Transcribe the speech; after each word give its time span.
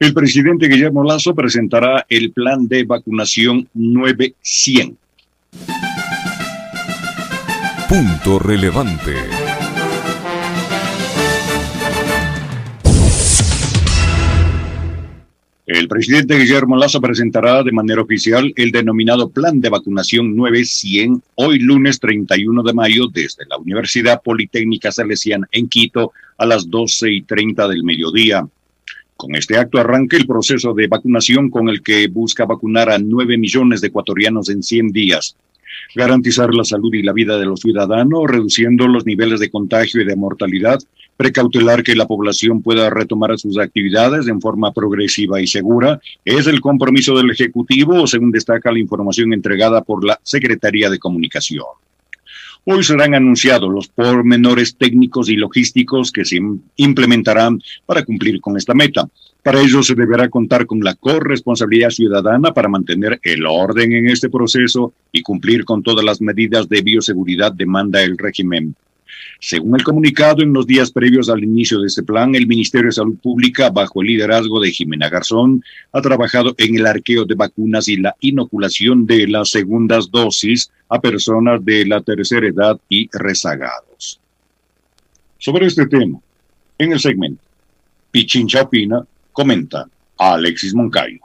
El 0.00 0.14
presidente 0.14 0.66
Guillermo 0.66 1.04
Lazo 1.04 1.34
presentará 1.34 2.06
el 2.08 2.32
plan 2.32 2.66
de 2.66 2.84
vacunación 2.84 3.68
900. 3.74 4.96
Punto 7.86 8.38
relevante. 8.38 9.12
El 15.66 15.86
presidente 15.86 16.38
Guillermo 16.38 16.78
Lazo 16.78 17.02
presentará 17.02 17.62
de 17.62 17.70
manera 17.70 18.00
oficial 18.00 18.54
el 18.56 18.72
denominado 18.72 19.28
Plan 19.28 19.60
de 19.60 19.68
Vacunación 19.68 20.34
900 20.34 21.22
hoy 21.34 21.58
lunes 21.58 22.00
31 22.00 22.62
de 22.62 22.72
mayo 22.72 23.06
desde 23.12 23.44
la 23.44 23.58
Universidad 23.58 24.22
Politécnica 24.22 24.90
Salesiana 24.90 25.46
en 25.52 25.68
Quito 25.68 26.12
a 26.38 26.46
las 26.46 26.70
12 26.70 27.12
y 27.12 27.20
30 27.20 27.68
del 27.68 27.84
mediodía. 27.84 28.48
Con 29.20 29.34
este 29.34 29.58
acto 29.58 29.78
arranca 29.78 30.16
el 30.16 30.26
proceso 30.26 30.72
de 30.72 30.86
vacunación 30.86 31.50
con 31.50 31.68
el 31.68 31.82
que 31.82 32.08
busca 32.08 32.46
vacunar 32.46 32.88
a 32.88 32.98
9 32.98 33.36
millones 33.36 33.82
de 33.82 33.88
ecuatorianos 33.88 34.48
en 34.48 34.62
100 34.62 34.92
días 34.92 35.36
garantizar 35.94 36.54
la 36.54 36.64
salud 36.64 36.92
y 36.94 37.02
la 37.02 37.12
vida 37.12 37.38
de 37.38 37.44
los 37.46 37.60
ciudadanos, 37.60 38.22
reduciendo 38.26 38.86
los 38.86 39.06
niveles 39.06 39.40
de 39.40 39.50
contagio 39.50 40.00
y 40.00 40.04
de 40.04 40.16
mortalidad, 40.16 40.78
precautelar 41.16 41.82
que 41.82 41.94
la 41.94 42.06
población 42.06 42.62
pueda 42.62 42.90
retomar 42.90 43.36
sus 43.38 43.58
actividades 43.58 44.28
en 44.28 44.40
forma 44.40 44.72
progresiva 44.72 45.40
y 45.40 45.46
segura, 45.46 46.00
es 46.24 46.46
el 46.46 46.60
compromiso 46.60 47.16
del 47.16 47.30
Ejecutivo, 47.30 48.06
según 48.06 48.30
destaca 48.30 48.72
la 48.72 48.78
información 48.78 49.32
entregada 49.32 49.82
por 49.82 50.04
la 50.04 50.18
Secretaría 50.22 50.88
de 50.90 50.98
Comunicación. 50.98 51.66
Hoy 52.64 52.84
serán 52.84 53.14
anunciados 53.14 53.72
los 53.72 53.88
pormenores 53.88 54.76
técnicos 54.76 55.30
y 55.30 55.36
logísticos 55.36 56.12
que 56.12 56.26
se 56.26 56.38
implementarán 56.76 57.60
para 57.86 58.04
cumplir 58.04 58.40
con 58.40 58.56
esta 58.58 58.74
meta. 58.74 59.08
Para 59.42 59.60
ello 59.60 59.82
se 59.82 59.94
deberá 59.94 60.28
contar 60.28 60.66
con 60.66 60.80
la 60.80 60.94
corresponsabilidad 60.94 61.88
ciudadana 61.88 62.52
para 62.52 62.68
mantener 62.68 63.18
el 63.22 63.46
orden 63.46 63.92
en 63.92 64.08
este 64.08 64.28
proceso 64.28 64.92
y 65.10 65.22
cumplir 65.22 65.64
con 65.64 65.82
todas 65.82 66.04
las 66.04 66.20
medidas 66.20 66.68
de 66.68 66.82
bioseguridad 66.82 67.52
demanda 67.52 68.02
el 68.02 68.18
régimen. 68.18 68.74
Según 69.38 69.76
el 69.76 69.84
comunicado, 69.84 70.42
en 70.42 70.52
los 70.52 70.66
días 70.66 70.90
previos 70.90 71.28
al 71.28 71.42
inicio 71.42 71.80
de 71.80 71.86
este 71.86 72.02
plan, 72.02 72.34
el 72.34 72.46
Ministerio 72.46 72.88
de 72.88 72.92
Salud 72.92 73.16
Pública, 73.22 73.70
bajo 73.70 74.02
el 74.02 74.08
liderazgo 74.08 74.60
de 74.60 74.70
Jimena 74.70 75.08
Garzón, 75.08 75.64
ha 75.92 76.00
trabajado 76.00 76.54
en 76.58 76.76
el 76.76 76.86
arqueo 76.86 77.24
de 77.24 77.34
vacunas 77.34 77.88
y 77.88 77.96
la 77.96 78.14
inoculación 78.20 79.06
de 79.06 79.26
las 79.28 79.50
segundas 79.50 80.10
dosis 80.10 80.70
a 80.88 81.00
personas 81.00 81.64
de 81.64 81.86
la 81.86 82.00
tercera 82.00 82.46
edad 82.46 82.78
y 82.88 83.08
rezagados. 83.12 84.20
Sobre 85.38 85.66
este 85.66 85.86
tema, 85.86 86.18
en 86.78 86.92
el 86.92 87.00
segmento, 87.00 87.42
Pichincha 88.10 88.62
opina, 88.62 89.04
comenta 89.32 89.86
a 90.18 90.34
Alexis 90.34 90.74
Moncayo. 90.74 91.20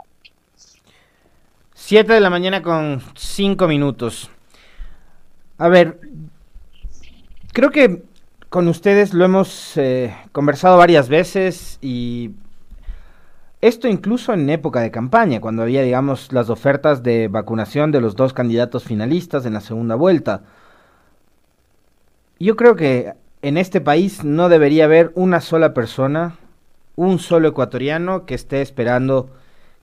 Siete 1.74 2.14
de 2.14 2.20
la 2.20 2.30
mañana 2.30 2.62
con 2.62 3.02
cinco 3.16 3.68
minutos. 3.68 4.30
A 5.58 5.68
ver, 5.68 6.00
creo 7.56 7.72
que 7.72 8.04
con 8.50 8.68
ustedes 8.68 9.14
lo 9.14 9.24
hemos 9.24 9.78
eh, 9.78 10.14
conversado 10.34 10.78
varias 10.78 11.08
veces 11.08 11.80
y 11.82 12.32
esto 13.62 13.88
incluso 13.88 14.34
en 14.34 14.50
época 14.50 14.82
de 14.82 14.92
campaña, 14.92 15.40
cuando 15.40 15.62
había, 15.62 15.82
digamos, 15.82 16.34
las 16.34 16.50
ofertas 16.50 17.02
de 17.02 17.30
vacunación 17.30 17.94
de 17.94 18.02
los 18.02 18.18
dos 18.18 18.34
candidatos 18.34 18.84
finalistas 18.84 19.46
en 19.46 19.54
la 19.54 19.62
segunda 19.62 19.96
vuelta. 19.96 20.44
Yo 22.40 22.58
creo 22.58 22.76
que 22.76 23.14
en 23.42 23.58
este 23.58 23.80
país 23.80 24.26
no 24.26 24.50
debería 24.50 24.84
haber 24.84 25.14
una 25.16 25.40
sola 25.40 25.74
persona 25.74 26.36
un 26.98 27.20
solo 27.20 27.48
ecuatoriano 27.48 28.26
que 28.26 28.36
esté 28.36 28.62
esperando 28.62 29.30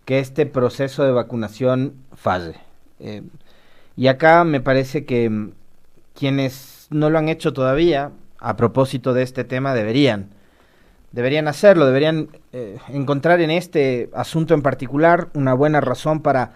que 0.05 0.19
este 0.19 0.45
proceso 0.45 1.05
de 1.05 1.12
vacunación 1.12 1.95
falle. 2.15 2.56
Eh, 3.00 3.23
y 3.97 4.09
acá 4.09 4.45
me 4.45 4.61
parece 4.61 5.06
que 5.06 5.53
quienes 6.15 6.87
no 6.91 7.11
lo 7.11 7.19
han 7.19 7.28
hecho 7.28 7.53
todavía, 7.53 8.12
a 8.39 8.56
propósito 8.56 9.15
de 9.15 9.23
este 9.23 9.45
tema, 9.45 9.75
deberían. 9.75 10.31
Deberían 11.12 11.47
hacerlo, 11.47 11.87
deberían 11.87 12.28
eh, 12.53 12.78
encontrar 12.89 13.41
en 13.41 13.50
este 13.50 14.11
asunto 14.15 14.55
en 14.55 14.62
particular 14.62 15.28
una 15.34 15.55
buena 15.55 15.81
razón 15.81 16.21
para 16.21 16.53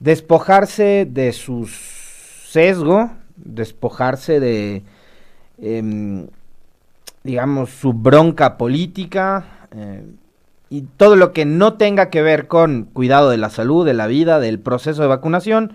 despojarse 0.00 1.06
de 1.08 1.32
su 1.32 1.66
sesgo, 1.66 3.10
despojarse 3.36 4.40
de, 4.40 4.82
em, 5.60 6.26
digamos, 7.22 7.70
su 7.70 7.92
bronca 7.92 8.56
política, 8.56 9.68
eh, 9.74 10.04
y 10.72 10.82
todo 10.96 11.16
lo 11.16 11.34
que 11.34 11.44
no 11.44 11.74
tenga 11.74 12.08
que 12.08 12.22
ver 12.22 12.48
con 12.48 12.84
cuidado 12.84 13.28
de 13.28 13.36
la 13.36 13.50
salud, 13.50 13.84
de 13.84 13.92
la 13.92 14.06
vida, 14.06 14.40
del 14.40 14.58
proceso 14.58 15.02
de 15.02 15.08
vacunación, 15.08 15.74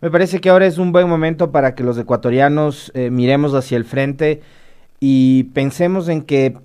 me 0.00 0.10
parece 0.10 0.40
que 0.40 0.50
ahora 0.50 0.66
es 0.66 0.78
un 0.78 0.92
buen 0.92 1.08
momento 1.08 1.50
para 1.50 1.74
que 1.74 1.82
los 1.82 1.96
ecuatorianos 1.98 2.92
eh, 2.94 3.10
miremos 3.10 3.54
hacia 3.54 3.76
el 3.76 3.84
frente 3.84 4.42
y 5.00 5.44
pensemos 5.44 6.08
en 6.08 6.22
que 6.22 6.58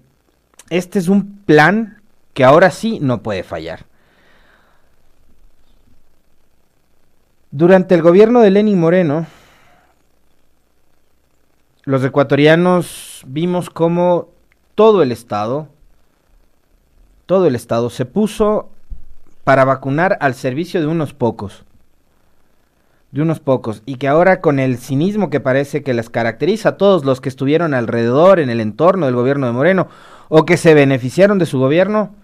este 0.69 0.99
es 0.99 1.07
un 1.07 1.37
plan 1.45 2.01
que 2.33 2.43
ahora 2.43 2.71
sí 2.71 2.99
no 3.01 3.21
puede 3.23 3.43
fallar. 3.43 3.85
Durante 7.51 7.95
el 7.95 8.01
gobierno 8.01 8.39
de 8.39 8.51
Lenin 8.51 8.79
Moreno, 8.79 9.25
los 11.83 12.03
ecuatorianos 12.03 13.23
vimos 13.27 13.69
cómo 13.69 14.29
todo 14.75 15.03
el 15.03 15.11
Estado, 15.11 15.67
todo 17.25 17.47
el 17.47 17.55
Estado 17.55 17.89
se 17.89 18.05
puso 18.05 18.69
para 19.43 19.65
vacunar 19.65 20.17
al 20.21 20.33
servicio 20.35 20.79
de 20.79 20.87
unos 20.87 21.13
pocos. 21.13 21.65
De 23.11 23.21
unos 23.21 23.39
pocos. 23.39 23.83
Y 23.85 23.95
que 23.95 24.07
ahora 24.07 24.41
con 24.41 24.59
el 24.59 24.77
cinismo 24.77 25.29
que 25.29 25.39
parece 25.39 25.83
que 25.83 25.93
les 25.93 26.09
caracteriza 26.09 26.69
a 26.69 26.77
todos 26.77 27.03
los 27.03 27.19
que 27.19 27.29
estuvieron 27.29 27.73
alrededor, 27.73 28.39
en 28.39 28.49
el 28.49 28.61
entorno 28.61 29.05
del 29.05 29.15
gobierno 29.15 29.47
de 29.47 29.53
Moreno, 29.53 29.87
o 30.29 30.45
que 30.45 30.57
se 30.57 30.73
beneficiaron 30.73 31.37
de 31.37 31.45
su 31.45 31.59
gobierno, 31.59 32.15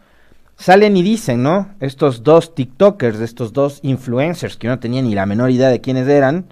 salen 0.56 0.96
y 0.96 1.04
dicen, 1.04 1.44
¿no? 1.44 1.70
Estos 1.82 2.24
dos 2.24 2.56
TikTokers, 2.56 3.20
estos 3.20 3.54
dos 3.54 3.80
influencers 3.84 4.58
que 4.58 4.68
no 4.68 4.80
tenían 4.80 5.06
ni 5.06 5.16
la 5.16 5.26
menor 5.26 5.52
idea 5.52 5.70
de 5.70 5.82
quiénes 5.82 6.08
eran, 6.08 6.46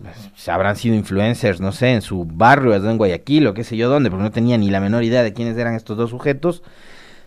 pues, 0.00 0.48
habrán 0.48 0.76
sido 0.76 0.94
influencers, 0.94 1.60
no 1.60 1.72
sé, 1.72 1.92
en 1.92 2.00
su 2.00 2.24
barrio, 2.24 2.74
en 2.74 2.96
Guayaquil 2.96 3.46
o 3.48 3.54
qué 3.54 3.64
sé 3.64 3.76
yo 3.76 3.90
dónde, 3.90 4.08
porque 4.08 4.22
no 4.22 4.30
tenían 4.30 4.60
ni 4.60 4.70
la 4.70 4.80
menor 4.80 5.04
idea 5.04 5.22
de 5.22 5.32
quiénes 5.32 5.58
eran 5.58 5.74
estos 5.74 5.96
dos 5.96 6.10
sujetos, 6.10 6.62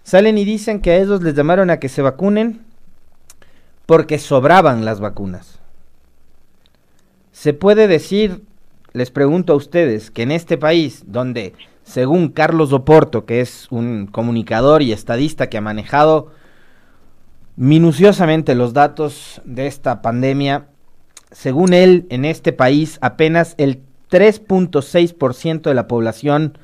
Salen 0.05 0.37
y 0.37 0.45
dicen 0.45 0.81
que 0.81 0.91
a 0.91 0.97
ellos 0.97 1.23
les 1.23 1.33
llamaron 1.33 1.71
a 1.71 1.79
que 1.79 1.89
se 1.89 2.03
vacunen 2.03 2.61
porque 3.87 4.19
sobraban 4.19 4.85
las 4.85 4.99
vacunas. 4.99 5.59
Se 7.35 7.53
puede 7.53 7.89
decir, 7.89 8.43
les 8.93 9.11
pregunto 9.11 9.51
a 9.51 9.57
ustedes, 9.57 10.09
que 10.09 10.23
en 10.23 10.31
este 10.31 10.57
país 10.57 11.03
donde, 11.05 11.53
según 11.83 12.29
Carlos 12.29 12.71
Oporto, 12.71 13.25
que 13.25 13.41
es 13.41 13.67
un 13.71 14.07
comunicador 14.07 14.81
y 14.81 14.93
estadista 14.93 15.49
que 15.49 15.57
ha 15.57 15.61
manejado 15.61 16.31
minuciosamente 17.57 18.55
los 18.55 18.71
datos 18.71 19.41
de 19.43 19.67
esta 19.67 20.01
pandemia, 20.01 20.69
según 21.29 21.73
él, 21.73 22.07
en 22.09 22.23
este 22.23 22.53
país 22.53 22.99
apenas 23.01 23.55
el 23.57 23.81
3.6% 24.09 25.61
de 25.63 25.73
la 25.73 25.89
población 25.89 26.57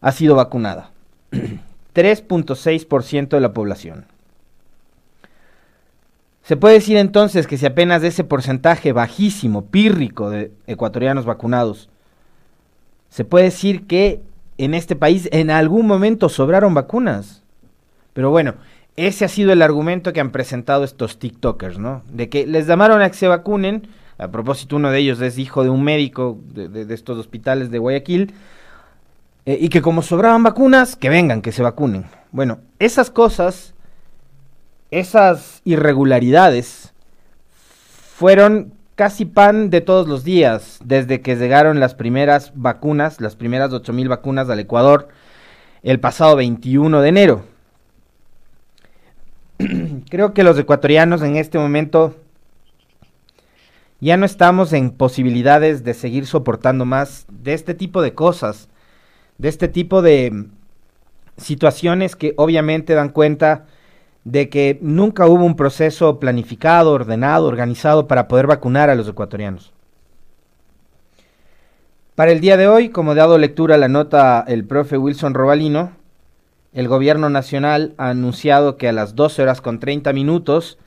ha 0.00 0.12
sido 0.12 0.34
vacunada. 0.34 0.92
3.6% 1.94 3.28
de 3.28 3.40
la 3.40 3.52
población. 3.52 4.06
Se 6.42 6.56
puede 6.56 6.74
decir 6.74 6.96
entonces 6.96 7.46
que 7.46 7.58
si 7.58 7.66
apenas 7.66 8.02
de 8.02 8.08
ese 8.08 8.24
porcentaje 8.24 8.92
bajísimo, 8.92 9.66
pírrico 9.66 10.30
de 10.30 10.52
ecuatorianos 10.66 11.24
vacunados, 11.24 11.88
se 13.08 13.24
puede 13.24 13.46
decir 13.46 13.86
que 13.86 14.22
en 14.58 14.74
este 14.74 14.96
país 14.96 15.28
en 15.32 15.50
algún 15.50 15.86
momento 15.86 16.28
sobraron 16.28 16.74
vacunas. 16.74 17.42
Pero 18.12 18.30
bueno, 18.30 18.54
ese 18.96 19.24
ha 19.24 19.28
sido 19.28 19.52
el 19.52 19.62
argumento 19.62 20.12
que 20.12 20.20
han 20.20 20.30
presentado 20.30 20.84
estos 20.84 21.18
TikTokers, 21.18 21.78
¿no? 21.78 22.02
De 22.10 22.28
que 22.28 22.46
les 22.46 22.66
llamaron 22.66 23.02
a 23.02 23.08
que 23.08 23.16
se 23.16 23.28
vacunen. 23.28 23.88
A 24.18 24.28
propósito, 24.28 24.76
uno 24.76 24.90
de 24.90 24.98
ellos 24.98 25.20
es 25.22 25.38
hijo 25.38 25.62
de 25.64 25.70
un 25.70 25.82
médico 25.82 26.38
de, 26.52 26.92
estos 26.92 27.18
hospitales 27.18 27.70
de 27.70 27.78
Guayaquil 27.78 28.34
eh, 29.46 29.56
y 29.58 29.70
que 29.70 29.80
como 29.80 30.02
sobraban 30.02 30.42
vacunas, 30.42 30.96
que 30.96 31.08
vengan, 31.08 31.40
que 31.40 31.52
se 31.52 31.62
vacunen. 31.62 32.04
Bueno, 32.30 32.58
esas 32.78 33.10
cosas, 33.10 33.74
esas 34.90 35.62
irregularidades, 35.64 36.92
fueron 38.14 38.74
casi 38.94 39.24
pan 39.24 39.70
de 39.70 39.80
todos 39.80 40.08
los 40.08 40.24
días 40.24 40.78
desde 40.84 41.20
que 41.20 41.36
llegaron 41.36 41.80
las 41.80 41.94
primeras 41.94 42.52
vacunas, 42.54 43.20
las 43.20 43.36
primeras 43.36 43.70
8.000 43.70 44.08
vacunas 44.08 44.50
al 44.50 44.60
Ecuador 44.60 45.08
el 45.82 45.98
pasado 46.00 46.36
21 46.36 47.00
de 47.00 47.08
enero. 47.08 47.44
Creo 50.10 50.34
que 50.34 50.44
los 50.44 50.58
ecuatorianos 50.58 51.22
en 51.22 51.36
este 51.36 51.58
momento 51.58 52.16
ya 54.00 54.16
no 54.16 54.26
estamos 54.26 54.72
en 54.72 54.90
posibilidades 54.90 55.84
de 55.84 55.94
seguir 55.94 56.26
soportando 56.26 56.84
más 56.84 57.26
de 57.30 57.54
este 57.54 57.74
tipo 57.74 58.02
de 58.02 58.14
cosas 58.14 58.68
de 59.40 59.48
este 59.48 59.68
tipo 59.68 60.02
de 60.02 60.48
situaciones 61.38 62.14
que 62.14 62.34
obviamente 62.36 62.92
dan 62.92 63.08
cuenta 63.08 63.64
de 64.24 64.48
que 64.48 64.78
nunca 64.82 65.26
hubo 65.26 65.44
un 65.44 65.56
proceso 65.56 66.20
planificado, 66.20 66.92
ordenado, 66.92 67.46
organizado 67.46 68.06
para 68.06 68.28
poder 68.28 68.46
vacunar 68.46 68.90
a 68.90 68.94
los 68.94 69.08
ecuatorianos. 69.08 69.72
Para 72.14 72.32
el 72.32 72.40
día 72.40 72.56
de 72.56 72.68
hoy, 72.68 72.90
como 72.90 73.14
dado 73.14 73.38
lectura 73.38 73.76
a 73.76 73.78
la 73.78 73.88
nota 73.88 74.44
el 74.46 74.66
profe 74.66 74.98
Wilson 74.98 75.32
Robalino, 75.32 75.92
el 76.72 76.86
gobierno 76.86 77.30
nacional 77.30 77.94
ha 77.96 78.10
anunciado 78.10 78.76
que 78.76 78.88
a 78.88 78.92
las 78.92 79.16
12 79.16 79.42
horas 79.42 79.60
con 79.60 79.80
30 79.80 80.12
minutos, 80.12 80.78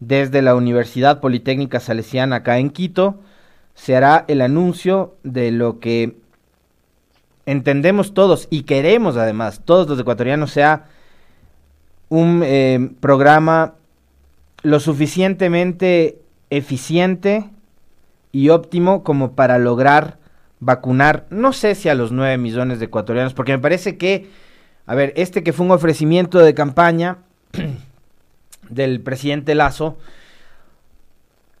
desde 0.00 0.40
la 0.40 0.54
Universidad 0.54 1.20
Politécnica 1.20 1.80
Salesiana 1.80 2.36
acá 2.36 2.58
en 2.58 2.70
Quito, 2.70 3.18
se 3.74 3.96
hará 3.96 4.24
el 4.28 4.40
anuncio 4.40 5.16
de 5.24 5.50
lo 5.50 5.80
que 5.80 6.16
entendemos 7.44 8.14
todos 8.14 8.46
y 8.50 8.62
queremos 8.62 9.16
además, 9.16 9.62
todos 9.64 9.88
los 9.88 9.98
ecuatorianos, 9.98 10.50
sea 10.50 10.86
un 12.08 12.42
eh, 12.44 12.90
programa 13.00 13.74
lo 14.62 14.80
suficientemente 14.80 16.20
eficiente 16.50 17.48
y 18.32 18.48
óptimo 18.48 19.02
como 19.02 19.32
para 19.32 19.58
lograr 19.58 20.18
vacunar, 20.60 21.26
no 21.30 21.52
sé 21.52 21.74
si 21.74 21.88
a 21.88 21.94
los 21.94 22.10
9 22.10 22.36
millones 22.38 22.78
de 22.78 22.86
ecuatorianos, 22.86 23.34
porque 23.34 23.52
me 23.52 23.60
parece 23.60 23.96
que, 23.96 24.28
a 24.86 24.94
ver, 24.94 25.12
este 25.16 25.42
que 25.42 25.52
fue 25.52 25.66
un 25.66 25.72
ofrecimiento 25.72 26.38
de 26.40 26.54
campaña 26.54 27.18
del 28.68 29.00
presidente 29.00 29.54
Lazo, 29.54 29.96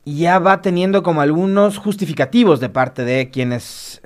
ya 0.04 0.38
va 0.38 0.62
teniendo 0.62 1.02
como 1.02 1.20
algunos 1.20 1.78
justificativos 1.78 2.60
de 2.60 2.70
parte 2.70 3.04
de 3.04 3.30
quienes 3.30 4.02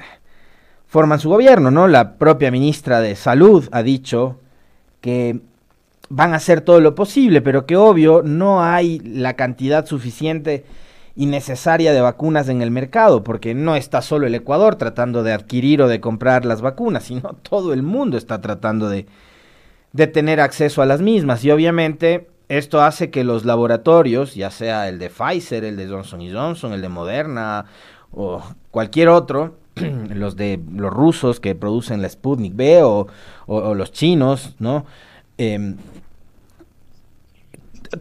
forman 0.87 1.21
su 1.21 1.31
gobierno, 1.31 1.71
¿no? 1.71 1.89
La 1.89 2.19
propia 2.19 2.51
ministra 2.51 3.01
de 3.01 3.17
Salud 3.17 3.69
ha 3.73 3.83
dicho 3.83 4.41
que 5.01 5.41
van 6.15 6.35
a 6.35 6.37
hacer 6.37 6.61
todo 6.61 6.81
lo 6.81 6.95
posible, 6.95 7.41
pero 7.41 7.65
que 7.65 7.77
obvio 7.77 8.23
no 8.23 8.63
hay 8.63 8.99
la 8.99 9.35
cantidad 9.35 9.87
suficiente 9.87 10.65
y 11.17 11.25
necesaria 11.25 11.95
de 11.95 12.03
vacunas 12.03 12.51
en 12.51 12.61
el 12.61 12.71
mercado, 12.71 13.25
porque 13.25 13.55
no 13.55 13.77
está 13.77 14.03
solo 14.03 14.27
el 14.27 14.35
Ecuador 14.35 14.77
tratando 14.77 15.23
de 15.23 15.33
adquirir 15.33 15.81
o 15.81 15.89
de 15.89 16.01
comprar 16.01 16.45
las 16.45 16.61
vacunas, 16.61 17.05
sino 17.05 17.37
todo 17.43 17.73
el 17.73 17.83
mundo 17.83 18.19
está 18.19 18.43
tratando 18.43 18.91
de, 18.91 19.07
de 19.93 20.07
tener 20.07 20.41
acceso 20.41 20.83
a 20.83 20.87
las 20.87 21.01
mismas. 21.01 21.43
Y 21.47 21.51
obviamente 21.51 22.29
esto 22.51 22.83
hace 22.83 23.11
que 23.11 23.25
los 23.25 23.47
laboratorios, 23.47 24.35
ya 24.35 24.51
sea 24.51 24.91
el 24.91 24.99
de 24.99 25.09
Pfizer, 25.09 25.65
el 25.65 25.79
de 25.79 25.89
Johnson 25.89 26.21
Johnson, 26.31 26.75
el 26.75 26.83
de 26.83 26.91
Moderna 26.91 27.65
o 28.11 28.43
cualquier 28.71 29.09
otro, 29.09 29.55
los 30.15 30.37
de 30.37 30.61
los 30.75 30.93
rusos 30.93 31.41
que 31.41 31.55
producen 31.55 32.03
la 32.03 32.11
Sputnik 32.11 32.55
B 32.55 32.83
o, 32.83 33.07
los 33.75 33.93
chinos, 33.93 34.55
¿no? 34.59 34.85
Em, 35.43 35.77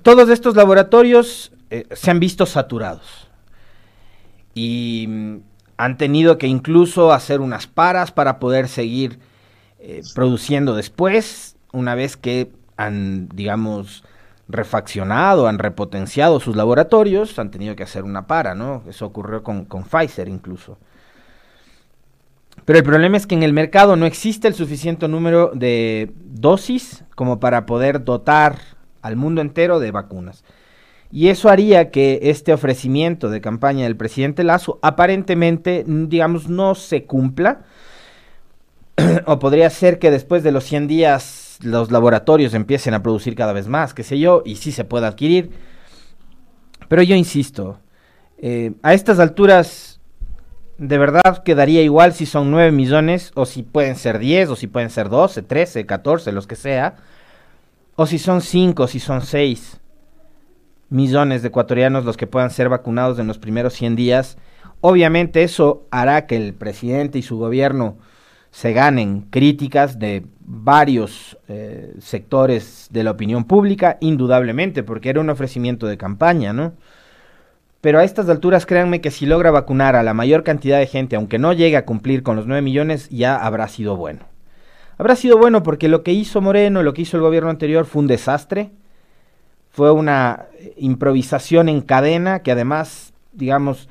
todos 0.03 0.29
estos 0.29 0.55
laboratorios 0.55 1.51
eh, 1.71 1.87
se 1.91 2.11
han 2.11 2.19
visto 2.19 2.45
saturados 2.45 3.27
y 4.53 5.07
mm, 5.09 5.37
han 5.77 5.97
tenido 5.97 6.37
que 6.37 6.45
incluso 6.45 7.11
hacer 7.11 7.41
unas 7.41 7.65
paras 7.65 8.11
para 8.11 8.37
poder 8.37 8.67
seguir 8.67 9.17
eh, 9.79 10.03
produciendo 10.13 10.75
después, 10.75 11.55
una 11.73 11.95
vez 11.95 12.15
que 12.15 12.51
han, 12.77 13.27
digamos, 13.29 14.03
refaccionado, 14.47 15.47
han 15.47 15.57
repotenciado 15.57 16.39
sus 16.39 16.55
laboratorios, 16.55 17.39
han 17.39 17.49
tenido 17.49 17.75
que 17.75 17.81
hacer 17.81 18.03
una 18.03 18.27
para, 18.27 18.53
¿no? 18.53 18.83
Eso 18.87 19.07
ocurrió 19.07 19.41
con, 19.41 19.65
con 19.65 19.83
Pfizer 19.83 20.27
incluso. 20.29 20.77
Pero 22.65 22.79
el 22.79 22.85
problema 22.85 23.17
es 23.17 23.27
que 23.27 23.35
en 23.35 23.43
el 23.43 23.53
mercado 23.53 23.95
no 23.95 24.05
existe 24.05 24.47
el 24.47 24.53
suficiente 24.53 25.07
número 25.07 25.51
de 25.53 26.11
dosis 26.23 27.03
como 27.15 27.39
para 27.39 27.65
poder 27.65 28.03
dotar 28.03 28.59
al 29.01 29.15
mundo 29.15 29.41
entero 29.41 29.79
de 29.79 29.91
vacunas. 29.91 30.43
Y 31.11 31.27
eso 31.27 31.49
haría 31.49 31.91
que 31.91 32.19
este 32.23 32.53
ofrecimiento 32.53 33.29
de 33.29 33.41
campaña 33.41 33.83
del 33.83 33.97
presidente 33.97 34.43
Lazo 34.43 34.79
aparentemente, 34.81 35.83
digamos, 35.85 36.47
no 36.47 36.75
se 36.75 37.03
cumpla. 37.03 37.63
o 39.25 39.39
podría 39.39 39.69
ser 39.69 39.99
que 39.99 40.11
después 40.11 40.43
de 40.43 40.51
los 40.51 40.63
100 40.65 40.87
días 40.87 41.57
los 41.61 41.91
laboratorios 41.91 42.53
empiecen 42.53 42.93
a 42.93 43.03
producir 43.03 43.35
cada 43.35 43.53
vez 43.53 43.67
más, 43.67 43.93
qué 43.93 44.03
sé 44.03 44.19
yo, 44.19 44.41
y 44.45 44.55
sí 44.55 44.71
se 44.71 44.85
pueda 44.85 45.07
adquirir. 45.07 45.51
Pero 46.87 47.03
yo 47.03 47.15
insisto, 47.15 47.79
eh, 48.37 48.73
a 48.81 48.93
estas 48.93 49.19
alturas 49.19 49.90
de 50.81 50.97
verdad 50.97 51.43
quedaría 51.43 51.83
igual 51.83 52.11
si 52.11 52.25
son 52.25 52.49
9 52.49 52.71
millones 52.71 53.31
o 53.35 53.45
si 53.45 53.61
pueden 53.61 53.95
ser 53.95 54.17
10 54.17 54.49
o 54.49 54.55
si 54.55 54.65
pueden 54.65 54.89
ser 54.89 55.09
12, 55.09 55.43
13, 55.43 55.85
14, 55.85 56.31
los 56.31 56.47
que 56.47 56.55
sea, 56.55 56.95
o 57.95 58.07
si 58.07 58.17
son 58.17 58.41
5, 58.41 58.87
si 58.87 58.99
son 58.99 59.21
6 59.21 59.79
millones 60.89 61.43
de 61.43 61.49
ecuatorianos 61.49 62.03
los 62.03 62.17
que 62.17 62.25
puedan 62.25 62.49
ser 62.49 62.67
vacunados 62.67 63.19
en 63.19 63.27
los 63.27 63.37
primeros 63.37 63.73
100 63.73 63.95
días. 63.95 64.37
Obviamente 64.81 65.43
eso 65.43 65.85
hará 65.91 66.25
que 66.25 66.35
el 66.35 66.55
presidente 66.55 67.19
y 67.19 67.21
su 67.21 67.37
gobierno 67.37 67.97
se 68.49 68.73
ganen 68.73 69.27
críticas 69.29 69.99
de 69.99 70.25
varios 70.39 71.37
eh, 71.47 71.93
sectores 71.99 72.87
de 72.89 73.03
la 73.03 73.11
opinión 73.11 73.43
pública, 73.43 73.97
indudablemente, 74.01 74.81
porque 74.81 75.09
era 75.11 75.21
un 75.21 75.29
ofrecimiento 75.29 75.85
de 75.85 75.97
campaña, 75.97 76.53
¿no? 76.53 76.73
Pero 77.81 77.99
a 77.99 78.03
estas 78.03 78.29
alturas 78.29 78.67
créanme 78.67 79.01
que 79.01 79.09
si 79.09 79.25
logra 79.25 79.49
vacunar 79.49 79.95
a 79.95 80.03
la 80.03 80.13
mayor 80.13 80.43
cantidad 80.43 80.77
de 80.77 80.85
gente, 80.85 81.15
aunque 81.15 81.39
no 81.39 81.51
llegue 81.51 81.77
a 81.77 81.85
cumplir 81.85 82.21
con 82.21 82.35
los 82.35 82.45
9 82.45 82.61
millones, 82.61 83.09
ya 83.09 83.35
habrá 83.35 83.67
sido 83.67 83.97
bueno. 83.97 84.21
Habrá 84.99 85.15
sido 85.15 85.39
bueno 85.39 85.63
porque 85.63 85.87
lo 85.87 86.03
que 86.03 86.13
hizo 86.13 86.41
Moreno, 86.41 86.83
lo 86.83 86.93
que 86.93 87.01
hizo 87.01 87.17
el 87.17 87.23
gobierno 87.23 87.49
anterior 87.49 87.85
fue 87.85 88.01
un 88.01 88.07
desastre, 88.07 88.69
fue 89.71 89.91
una 89.91 90.45
improvisación 90.77 91.69
en 91.69 91.81
cadena 91.81 92.43
que 92.43 92.51
además, 92.51 93.13
digamos, 93.33 93.89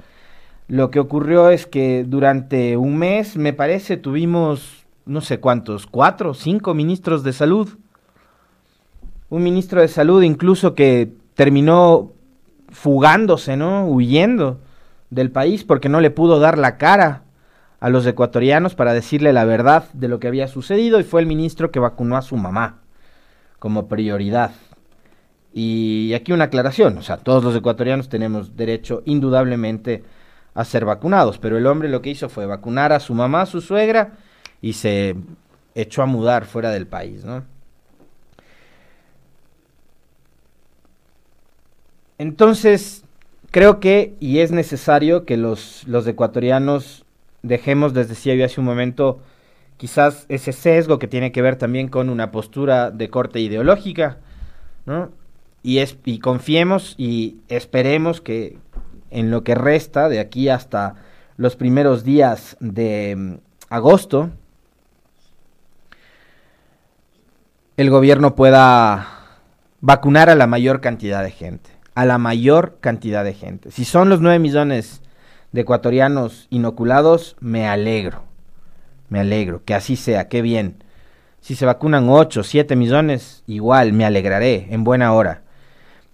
lo 0.68 0.92
que 0.92 1.00
ocurrió 1.00 1.50
es 1.50 1.66
que 1.66 2.04
durante 2.06 2.76
un 2.76 2.96
mes, 2.96 3.36
me 3.36 3.52
parece, 3.52 3.96
tuvimos 3.96 4.86
no 5.04 5.20
sé 5.20 5.40
cuántos, 5.40 5.86
cuatro, 5.88 6.34
cinco 6.34 6.74
ministros 6.74 7.24
de 7.24 7.32
salud. 7.32 7.68
Un 9.30 9.42
ministro 9.42 9.80
de 9.80 9.88
salud 9.88 10.22
incluso 10.22 10.76
que 10.76 11.10
terminó 11.34 12.12
fugándose, 12.70 13.56
¿no? 13.56 13.86
Huyendo 13.86 14.60
del 15.10 15.30
país 15.30 15.64
porque 15.64 15.88
no 15.88 16.00
le 16.00 16.10
pudo 16.10 16.38
dar 16.38 16.58
la 16.58 16.76
cara 16.78 17.22
a 17.80 17.88
los 17.88 18.06
ecuatorianos 18.06 18.74
para 18.74 18.92
decirle 18.92 19.32
la 19.32 19.44
verdad 19.44 19.84
de 19.92 20.08
lo 20.08 20.20
que 20.20 20.28
había 20.28 20.48
sucedido 20.48 21.00
y 21.00 21.04
fue 21.04 21.20
el 21.20 21.26
ministro 21.26 21.70
que 21.70 21.80
vacunó 21.80 22.16
a 22.16 22.22
su 22.22 22.36
mamá 22.36 22.80
como 23.58 23.88
prioridad. 23.88 24.52
Y 25.52 26.12
aquí 26.14 26.32
una 26.32 26.44
aclaración, 26.44 26.98
o 26.98 27.02
sea, 27.02 27.16
todos 27.16 27.42
los 27.42 27.56
ecuatorianos 27.56 28.08
tenemos 28.08 28.56
derecho 28.56 29.02
indudablemente 29.04 30.04
a 30.54 30.64
ser 30.64 30.84
vacunados, 30.84 31.38
pero 31.38 31.58
el 31.58 31.66
hombre 31.66 31.88
lo 31.88 32.02
que 32.02 32.10
hizo 32.10 32.28
fue 32.28 32.46
vacunar 32.46 32.92
a 32.92 33.00
su 33.00 33.14
mamá, 33.14 33.42
a 33.42 33.46
su 33.46 33.60
suegra, 33.60 34.12
y 34.60 34.74
se 34.74 35.16
echó 35.74 36.02
a 36.02 36.06
mudar 36.06 36.44
fuera 36.44 36.70
del 36.70 36.86
país, 36.86 37.24
¿no? 37.24 37.44
Entonces, 42.20 43.06
creo 43.50 43.80
que, 43.80 44.14
y 44.20 44.40
es 44.40 44.52
necesario 44.52 45.24
que 45.24 45.38
los, 45.38 45.84
los 45.88 46.06
ecuatorianos 46.06 47.06
dejemos, 47.42 47.94
les 47.94 48.10
decía 48.10 48.34
yo 48.34 48.44
hace 48.44 48.60
un 48.60 48.66
momento, 48.66 49.20
quizás 49.78 50.26
ese 50.28 50.52
sesgo 50.52 50.98
que 50.98 51.08
tiene 51.08 51.32
que 51.32 51.40
ver 51.40 51.56
también 51.56 51.88
con 51.88 52.10
una 52.10 52.30
postura 52.30 52.90
de 52.90 53.08
corte 53.08 53.40
ideológica, 53.40 54.18
¿no? 54.84 55.12
Y, 55.62 55.78
es, 55.78 55.96
y 56.04 56.18
confiemos 56.18 56.94
y 56.98 57.38
esperemos 57.48 58.20
que 58.20 58.58
en 59.08 59.30
lo 59.30 59.42
que 59.42 59.54
resta 59.54 60.10
de 60.10 60.20
aquí 60.20 60.50
hasta 60.50 60.96
los 61.38 61.56
primeros 61.56 62.04
días 62.04 62.58
de 62.60 63.16
mm, 63.16 63.34
agosto, 63.70 64.28
el 67.78 67.88
gobierno 67.88 68.34
pueda 68.34 69.08
vacunar 69.80 70.28
a 70.28 70.34
la 70.34 70.46
mayor 70.46 70.82
cantidad 70.82 71.22
de 71.22 71.30
gente 71.30 71.69
a 71.94 72.04
la 72.04 72.18
mayor 72.18 72.78
cantidad 72.80 73.24
de 73.24 73.34
gente. 73.34 73.70
Si 73.70 73.84
son 73.84 74.08
los 74.08 74.20
9 74.20 74.38
millones 74.38 75.02
de 75.52 75.62
ecuatorianos 75.62 76.46
inoculados, 76.50 77.36
me 77.40 77.66
alegro. 77.66 78.24
Me 79.08 79.20
alegro, 79.20 79.64
que 79.64 79.74
así 79.74 79.96
sea, 79.96 80.28
qué 80.28 80.40
bien. 80.40 80.84
Si 81.40 81.54
se 81.54 81.66
vacunan 81.66 82.08
8, 82.08 82.42
7 82.44 82.76
millones, 82.76 83.42
igual 83.46 83.92
me 83.92 84.04
alegraré, 84.04 84.68
en 84.70 84.84
buena 84.84 85.12
hora. 85.12 85.42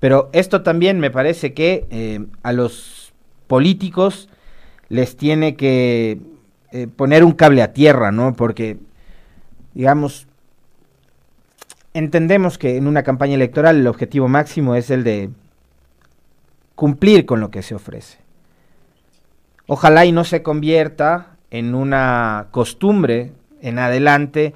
Pero 0.00 0.30
esto 0.32 0.62
también 0.62 1.00
me 1.00 1.10
parece 1.10 1.52
que 1.52 1.86
eh, 1.90 2.24
a 2.42 2.52
los 2.52 3.12
políticos 3.46 4.28
les 4.88 5.16
tiene 5.16 5.56
que 5.56 6.20
eh, 6.72 6.86
poner 6.86 7.24
un 7.24 7.32
cable 7.32 7.62
a 7.62 7.72
tierra, 7.72 8.12
¿no? 8.12 8.34
Porque, 8.34 8.78
digamos, 9.74 10.26
entendemos 11.92 12.56
que 12.58 12.76
en 12.76 12.86
una 12.86 13.02
campaña 13.02 13.34
electoral 13.34 13.78
el 13.78 13.86
objetivo 13.86 14.28
máximo 14.28 14.74
es 14.74 14.90
el 14.90 15.02
de 15.02 15.30
cumplir 16.76 17.26
con 17.26 17.40
lo 17.40 17.50
que 17.50 17.62
se 17.62 17.74
ofrece. 17.74 18.18
Ojalá 19.66 20.06
y 20.06 20.12
no 20.12 20.22
se 20.22 20.44
convierta 20.44 21.36
en 21.50 21.74
una 21.74 22.46
costumbre 22.52 23.32
en 23.60 23.80
adelante 23.80 24.54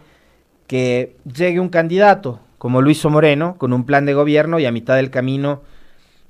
que 0.68 1.16
llegue 1.24 1.58
un 1.58 1.70
candidato 1.70 2.38
como 2.60 2.86
hizo 2.86 3.08
Moreno, 3.08 3.54
con 3.56 3.72
un 3.72 3.86
plan 3.86 4.04
de 4.04 4.12
gobierno 4.12 4.58
y 4.58 4.66
a 4.66 4.70
mitad 4.70 4.96
del 4.96 5.10
camino 5.10 5.62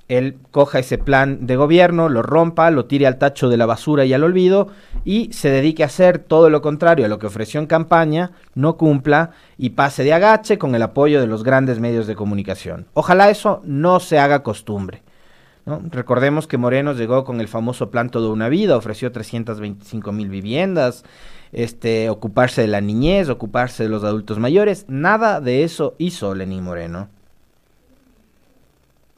él 0.07 0.37
coja 0.51 0.79
ese 0.79 0.97
plan 0.97 1.45
de 1.45 1.57
gobierno, 1.57 2.07
lo 2.07 2.21
rompa, 2.21 2.71
lo 2.71 2.85
tire 2.85 3.05
al 3.05 3.17
tacho 3.17 3.49
de 3.49 3.57
la 3.57 3.65
basura 3.65 4.05
y 4.05 4.13
al 4.13 4.23
olvido 4.23 4.69
y 5.03 5.33
se 5.33 5.49
dedique 5.49 5.83
a 5.83 5.87
hacer 5.87 6.19
todo 6.19 6.49
lo 6.49 6.61
contrario 6.61 7.05
a 7.05 7.09
lo 7.09 7.19
que 7.19 7.27
ofreció 7.27 7.59
en 7.59 7.67
campaña, 7.67 8.31
no 8.55 8.77
cumpla 8.77 9.31
y 9.57 9.71
pase 9.71 10.05
de 10.05 10.13
agache 10.13 10.57
con 10.57 10.73
el 10.73 10.83
apoyo 10.83 11.19
de 11.19 11.27
los 11.27 11.43
grandes 11.43 11.81
medios 11.81 12.07
de 12.07 12.15
comunicación. 12.15 12.87
Ojalá 12.93 13.29
eso 13.29 13.61
no 13.65 13.99
se 13.99 14.17
haga 14.17 14.41
costumbre. 14.41 15.03
Recordemos 15.65 16.47
que 16.47 16.57
Moreno 16.57 16.93
llegó 16.93 17.23
con 17.23 17.39
el 17.39 17.47
famoso 17.47 17.91
plan 17.91 18.09
Toda 18.09 18.29
una 18.29 18.49
Vida, 18.49 18.75
ofreció 18.75 19.11
325 19.11 20.11
mil 20.11 20.29
viviendas, 20.29 21.03
este, 21.51 22.09
ocuparse 22.09 22.61
de 22.61 22.67
la 22.67 22.81
niñez, 22.81 23.29
ocuparse 23.29 23.83
de 23.83 23.89
los 23.89 24.03
adultos 24.03 24.39
mayores. 24.39 24.85
Nada 24.87 25.39
de 25.39 25.63
eso 25.63 25.95
hizo 25.99 26.33
Lenín 26.33 26.63
Moreno. 26.63 27.09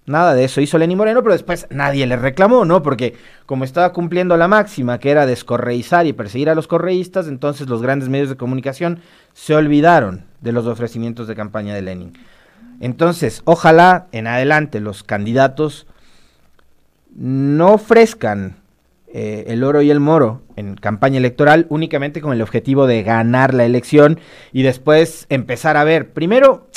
Nada 0.05 0.33
de 0.33 0.43
eso 0.43 0.59
hizo 0.59 0.77
Lenín 0.77 0.97
Moreno, 0.97 1.23
pero 1.23 1.31
después 1.31 1.65
nadie 1.69 2.05
le 2.05 2.17
reclamó, 2.17 2.65
¿no? 2.65 2.83
Porque 2.83 3.15
como 3.45 3.63
estaba 3.63 3.93
cumpliendo 3.93 4.35
la 4.35 4.50
máxima, 4.50 5.00
que 5.00 5.12
era 5.12 5.25
descorreizar 5.25 6.05
y 6.05 6.12
perseguir 6.12 6.50
a 6.50 6.55
los 6.55 6.67
correístas, 6.67 7.29
entonces 7.29 7.69
los 7.69 7.81
grandes 7.81 8.09
medios 8.09 8.27
de 8.27 8.35
comunicación 8.35 9.00
se 9.31 9.55
olvidaron 9.55 10.25
de 10.41 10.51
los 10.51 10.65
ofrecimientos 10.67 11.29
de 11.29 11.35
campaña 11.35 11.73
de 11.73 11.83
Lenin. 11.83 12.17
Entonces, 12.81 13.43
ojalá 13.45 14.07
en 14.12 14.27
adelante 14.27 14.81
los 14.81 15.03
candidatos 15.03 15.88
no 17.15 17.74
ofrezcan 17.74 18.58
eh, 19.08 19.46
el 19.48 19.63
oro 19.63 19.82
y 19.82 19.91
el 19.91 20.00
moro 20.00 20.41
en 20.55 20.75
campaña 20.75 21.20
electoral 21.20 21.67
únicamente 21.70 22.22
con 22.22 22.34
el 22.34 22.41
objetivo 22.41 22.88
de 22.88 23.03
ganar 23.03 23.53
la 23.53 23.65
elección 23.65 24.20
y 24.51 24.63
después 24.63 25.27
empezar 25.29 25.77
a 25.77 25.84
ver, 25.84 26.13
primero, 26.13 26.67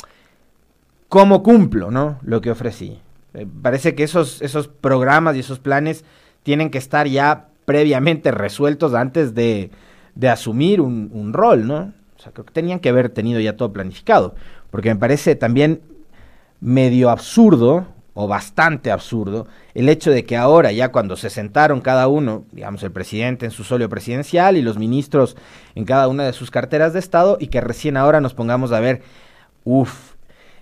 cómo 1.09 1.41
cumplo, 1.41 1.89
¿no? 1.89 2.19
Lo 2.21 2.41
que 2.41 2.51
ofrecí. 2.51 2.99
Eh, 3.33 3.47
parece 3.61 3.95
que 3.95 4.03
esos, 4.03 4.41
esos 4.41 4.67
programas 4.67 5.35
y 5.35 5.39
esos 5.39 5.59
planes 5.59 6.05
tienen 6.43 6.69
que 6.69 6.77
estar 6.77 7.07
ya 7.07 7.47
previamente 7.65 8.31
resueltos 8.31 8.93
antes 8.93 9.33
de, 9.33 9.71
de 10.15 10.29
asumir 10.29 10.79
un, 10.79 11.09
un, 11.13 11.33
rol, 11.33 11.67
¿no? 11.67 11.93
O 12.17 12.19
sea, 12.19 12.31
creo 12.31 12.45
que 12.45 12.53
tenían 12.53 12.79
que 12.79 12.89
haber 12.89 13.09
tenido 13.09 13.39
ya 13.39 13.57
todo 13.57 13.73
planificado, 13.73 14.35
porque 14.69 14.89
me 14.93 14.99
parece 14.99 15.35
también 15.35 15.81
medio 16.61 17.09
absurdo 17.09 17.87
o 18.19 18.27
bastante 18.27 18.89
absurdo 18.89 19.45
el 19.75 19.87
hecho 19.89 20.09
de 20.09 20.25
que 20.25 20.35
ahora, 20.35 20.71
ya 20.71 20.91
cuando 20.91 21.15
se 21.15 21.29
sentaron 21.29 21.81
cada 21.81 22.07
uno, 22.07 22.45
digamos 22.51 22.81
el 22.81 22.91
presidente 22.91 23.45
en 23.45 23.51
su 23.51 23.63
solio 23.63 23.89
presidencial 23.89 24.57
y 24.57 24.63
los 24.63 24.79
ministros 24.79 25.37
en 25.75 25.85
cada 25.85 26.07
una 26.07 26.23
de 26.23 26.33
sus 26.33 26.49
carteras 26.49 26.93
de 26.93 26.99
Estado, 26.99 27.37
y 27.39 27.47
que 27.47 27.61
recién 27.61 27.95
ahora 27.95 28.19
nos 28.19 28.33
pongamos 28.33 28.71
a 28.71 28.79
ver, 28.79 29.03
uff, 29.65 30.15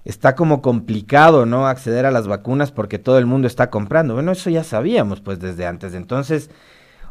está 0.04 0.36
como 0.36 0.62
complicado, 0.62 1.46
¿no? 1.46 1.66
Acceder 1.66 2.06
a 2.06 2.12
las 2.12 2.28
vacunas 2.28 2.74
porque 2.74 3.00
todo 3.00 3.18
el 3.20 3.26
mundo 3.26 3.48
está 3.48 3.70
comprando. 3.70 4.16
Bueno, 4.16 4.34
eso 4.34 4.50
ya 4.50 4.66
sabíamos 4.66 5.22
pues 5.22 5.40
desde 5.40 5.66
antes. 5.66 5.94
Entonces, 5.94 6.50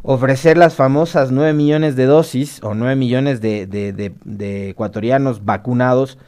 ofrecer 0.03 0.59
las 0.59 0.75
famosas 0.75 1.31
9 1.33 1.55
millones 1.55 1.97
de 1.97 2.05
dosis 2.05 2.63
o 2.63 2.75
9 2.75 2.97
millones 2.97 3.41
de, 3.41 3.67
de, 3.67 4.69
ecuatorianos 4.69 5.47
vacunados, 5.47 6.19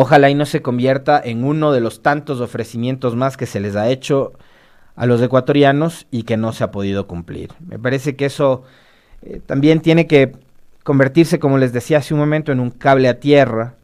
ojalá 0.00 0.30
y 0.30 0.34
no 0.34 0.46
se 0.46 0.62
convierta 0.62 1.20
en 1.22 1.44
uno 1.44 1.72
de 1.72 1.80
los 1.82 2.00
tantos 2.00 2.40
ofrecimientos 2.40 3.16
más 3.16 3.36
que 3.36 3.44
se 3.44 3.60
les 3.60 3.76
ha 3.76 3.90
hecho 3.90 4.32
a 4.96 5.04
los 5.04 5.20
ecuatorianos 5.20 6.06
y 6.10 6.22
que 6.22 6.38
no 6.38 6.54
se 6.54 6.64
ha 6.64 6.70
podido 6.70 7.06
cumplir. 7.06 7.50
Me 7.68 7.78
parece 7.78 8.16
que 8.16 8.24
eso 8.24 8.62
eh, 9.20 9.42
también 9.44 9.80
tiene 9.80 10.06
que 10.06 10.32
convertirse, 10.84 11.38
como 11.38 11.58
les 11.58 11.74
decía 11.74 11.98
hace 11.98 12.14
un 12.14 12.20
momento, 12.20 12.50
en 12.50 12.60
un 12.60 12.70
cable 12.70 13.10
a 13.10 13.20
tierra 13.20 13.74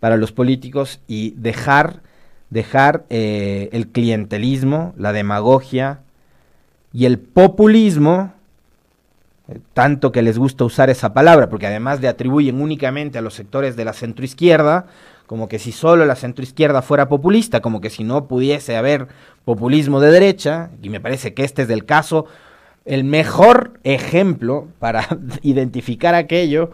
para 0.00 0.16
los 0.16 0.32
políticos 0.32 0.98
y 1.06 1.30
dejar, 1.36 2.00
dejar 2.50 3.04
eh, 3.08 3.68
el 3.70 3.86
clientelismo, 3.86 4.94
la 4.96 5.12
demagogia 5.12 6.00
y 6.92 7.04
el 7.04 7.20
populismo, 7.20 8.32
eh, 9.46 9.60
tanto 9.74 10.10
que 10.10 10.22
les 10.22 10.38
gusta 10.38 10.64
usar 10.64 10.90
esa 10.90 11.14
palabra, 11.14 11.48
porque 11.48 11.68
además 11.68 12.00
le 12.00 12.08
atribuyen 12.08 12.60
únicamente 12.60 13.16
a 13.18 13.22
los 13.22 13.34
sectores 13.34 13.76
de 13.76 13.84
la 13.84 13.92
centroizquierda, 13.92 14.86
como 15.26 15.48
que 15.48 15.58
si 15.58 15.72
solo 15.72 16.04
la 16.06 16.16
centroizquierda 16.16 16.82
fuera 16.82 17.08
populista, 17.08 17.60
como 17.60 17.80
que 17.80 17.90
si 17.90 18.04
no 18.04 18.28
pudiese 18.28 18.76
haber 18.76 19.08
populismo 19.44 20.00
de 20.00 20.10
derecha, 20.10 20.70
y 20.82 20.88
me 20.88 21.00
parece 21.00 21.34
que 21.34 21.44
este 21.44 21.62
es 21.62 21.70
el 21.70 21.84
caso, 21.84 22.26
el 22.84 23.04
mejor 23.04 23.80
ejemplo 23.84 24.68
para 24.78 25.06
identificar 25.42 26.14
aquello, 26.14 26.70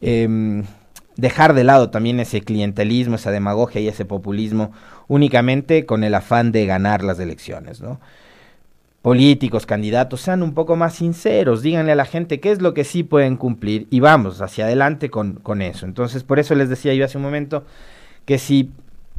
eh, 0.00 0.62
dejar 1.16 1.54
de 1.54 1.64
lado 1.64 1.90
también 1.90 2.20
ese 2.20 2.42
clientelismo, 2.42 3.16
esa 3.16 3.30
demagogia 3.30 3.80
y 3.80 3.88
ese 3.88 4.04
populismo 4.04 4.72
únicamente 5.08 5.86
con 5.86 6.04
el 6.04 6.14
afán 6.14 6.52
de 6.52 6.66
ganar 6.66 7.02
las 7.02 7.18
elecciones, 7.18 7.80
¿no? 7.80 8.00
Políticos, 9.02 9.66
candidatos, 9.66 10.20
sean 10.20 10.42
un 10.42 10.52
poco 10.52 10.74
más 10.74 10.96
sinceros, 10.96 11.62
díganle 11.62 11.92
a 11.92 11.96
la 11.96 12.06
gente 12.06 12.40
qué 12.40 12.50
es 12.50 12.60
lo 12.60 12.74
que 12.74 12.82
sí 12.82 13.04
pueden 13.04 13.36
cumplir 13.36 13.86
y 13.88 14.00
vamos 14.00 14.40
hacia 14.40 14.64
adelante 14.64 15.10
con, 15.10 15.34
con 15.34 15.62
eso. 15.62 15.86
Entonces, 15.86 16.24
por 16.24 16.40
eso 16.40 16.56
les 16.56 16.68
decía 16.68 16.92
yo 16.92 17.04
hace 17.04 17.16
un 17.16 17.22
momento 17.22 17.64
que 18.26 18.38
si 18.38 18.70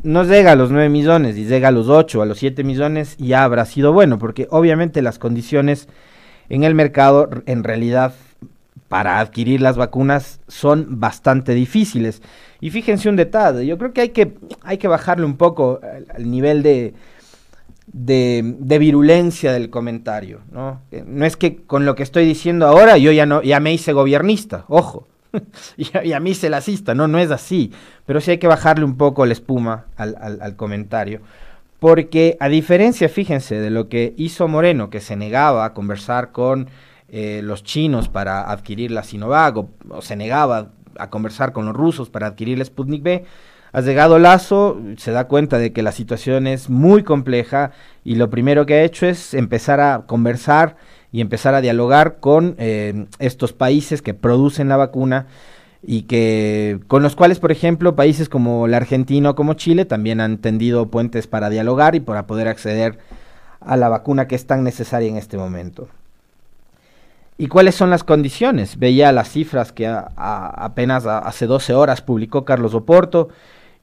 no 0.03 0.23
llega 0.23 0.51
a 0.51 0.55
los 0.55 0.69
9 0.69 0.89
millones 0.89 1.37
y 1.37 1.45
llega 1.45 1.69
a 1.69 1.71
los 1.71 1.89
8, 1.89 2.21
a 2.21 2.25
los 2.25 2.37
7 2.37 2.63
millones, 2.63 3.17
ya 3.17 3.43
habrá 3.43 3.65
sido 3.65 3.93
bueno, 3.93 4.19
porque 4.19 4.47
obviamente 4.51 5.01
las 5.01 5.17
condiciones 5.17 5.87
en 6.49 6.63
el 6.63 6.75
mercado 6.75 7.29
en 7.45 7.63
realidad 7.63 8.13
para 8.87 9.19
adquirir 9.19 9.61
las 9.61 9.75
vacunas 9.75 10.39
son 10.47 10.99
bastante 10.99 11.53
difíciles. 11.53 12.21
Y 12.61 12.69
fíjense 12.69 13.09
un 13.09 13.15
detalle, 13.15 13.65
yo 13.65 13.77
creo 13.77 13.93
que 13.93 14.01
hay 14.01 14.09
que, 14.09 14.35
hay 14.61 14.77
que 14.77 14.87
bajarle 14.87 15.25
un 15.25 15.37
poco 15.37 15.79
al, 16.13 16.29
nivel 16.29 16.63
de, 16.63 16.93
de, 17.87 18.79
virulencia 18.79 19.51
del 19.51 19.69
comentario. 19.69 20.41
¿no? 20.51 20.81
no 21.05 21.25
es 21.25 21.37
que 21.37 21.63
con 21.63 21.85
lo 21.85 21.95
que 21.95 22.03
estoy 22.03 22.25
diciendo 22.25 22.67
ahora 22.67 22.97
yo 22.97 23.11
ya, 23.11 23.25
no, 23.25 23.41
ya 23.41 23.59
me 23.59 23.73
hice 23.73 23.93
gobiernista, 23.93 24.65
ojo, 24.67 25.07
ya, 25.77 26.03
ya, 26.03 26.19
me 26.19 26.31
hice 26.31 26.49
lacista, 26.49 26.93
no, 26.95 27.07
no 27.07 27.19
es 27.19 27.31
así, 27.31 27.71
pero 28.05 28.21
sí 28.21 28.31
hay 28.31 28.37
que 28.37 28.47
bajarle 28.47 28.85
un 28.85 28.97
poco 28.97 29.25
la 29.25 29.33
espuma 29.33 29.85
al 29.97 30.55
comentario. 30.55 31.21
Porque 31.79 32.37
a 32.39 32.49
diferencia, 32.49 33.07
fíjense, 33.07 33.59
de 33.59 33.69
lo 33.69 33.87
que 33.87 34.13
hizo 34.17 34.47
Moreno, 34.47 34.89
que 34.89 34.99
se 34.99 35.15
negaba 35.15 35.65
a 35.65 35.73
conversar 35.73 36.31
con 36.31 36.69
eh, 37.09 37.41
los 37.43 37.63
chinos 37.63 38.09
para 38.09 38.51
adquirir 38.51 38.91
la 38.91 39.03
Sinovac 39.03 39.57
o, 39.57 40.01
se 40.01 40.15
negaba 40.15 40.71
a 40.97 41.09
conversar 41.09 41.53
con 41.53 41.65
los 41.65 41.75
rusos 41.75 42.09
para 42.09 42.27
adquirir 42.27 42.57
la 42.57 42.65
Sputnik 42.65 43.03
B. 43.03 43.25
Ha 43.73 43.81
llegado 43.81 44.17
Lazo, 44.17 44.81
se 44.97 45.11
da 45.11 45.27
cuenta 45.27 45.59
de 45.59 45.71
que 45.71 45.83
la 45.83 45.91
situación 45.91 46.47
es 46.47 46.69
muy 46.69 47.03
compleja 47.03 47.71
y 48.03 48.15
lo 48.15 48.29
primero 48.29 48.65
que 48.65 48.73
ha 48.73 48.83
hecho 48.83 49.05
es 49.05 49.35
empezar 49.35 49.79
a 49.79 50.05
conversar 50.07 50.77
y 51.11 51.21
empezar 51.21 51.55
a 51.55 51.61
dialogar 51.61 52.17
con 52.19 52.55
eh, 52.57 53.05
estos 53.19 53.53
países 53.53 54.01
que 54.01 54.13
producen 54.13 54.69
la 54.69 54.77
vacuna 54.77 55.27
y 55.83 56.03
que 56.03 56.79
con 56.87 57.03
los 57.03 57.15
cuales, 57.15 57.39
por 57.39 57.51
ejemplo, 57.51 57.95
países 57.95 58.29
como 58.29 58.67
la 58.67 58.77
Argentina 58.77 59.31
o 59.31 59.35
como 59.35 59.53
Chile 59.53 59.85
también 59.85 60.19
han 60.19 60.39
tendido 60.39 60.87
puentes 60.87 61.27
para 61.27 61.49
dialogar 61.49 61.95
y 61.95 61.99
para 61.99 62.27
poder 62.27 62.47
acceder 62.47 62.97
a 63.61 63.77
la 63.77 63.89
vacuna 63.89 64.27
que 64.27 64.35
es 64.35 64.45
tan 64.45 64.63
necesaria 64.63 65.09
en 65.09 65.17
este 65.17 65.37
momento. 65.37 65.87
¿Y 67.37 67.47
cuáles 67.47 67.73
son 67.75 67.89
las 67.91 68.03
condiciones? 68.03 68.79
Veía 68.79 69.11
las 69.11 69.29
cifras 69.29 69.71
que 69.71 69.87
apenas 69.87 71.05
hace 71.05 71.45
12 71.45 71.75
horas 71.75 72.01
publicó 72.01 72.45
Carlos 72.45 72.73
Oporto 72.73 73.29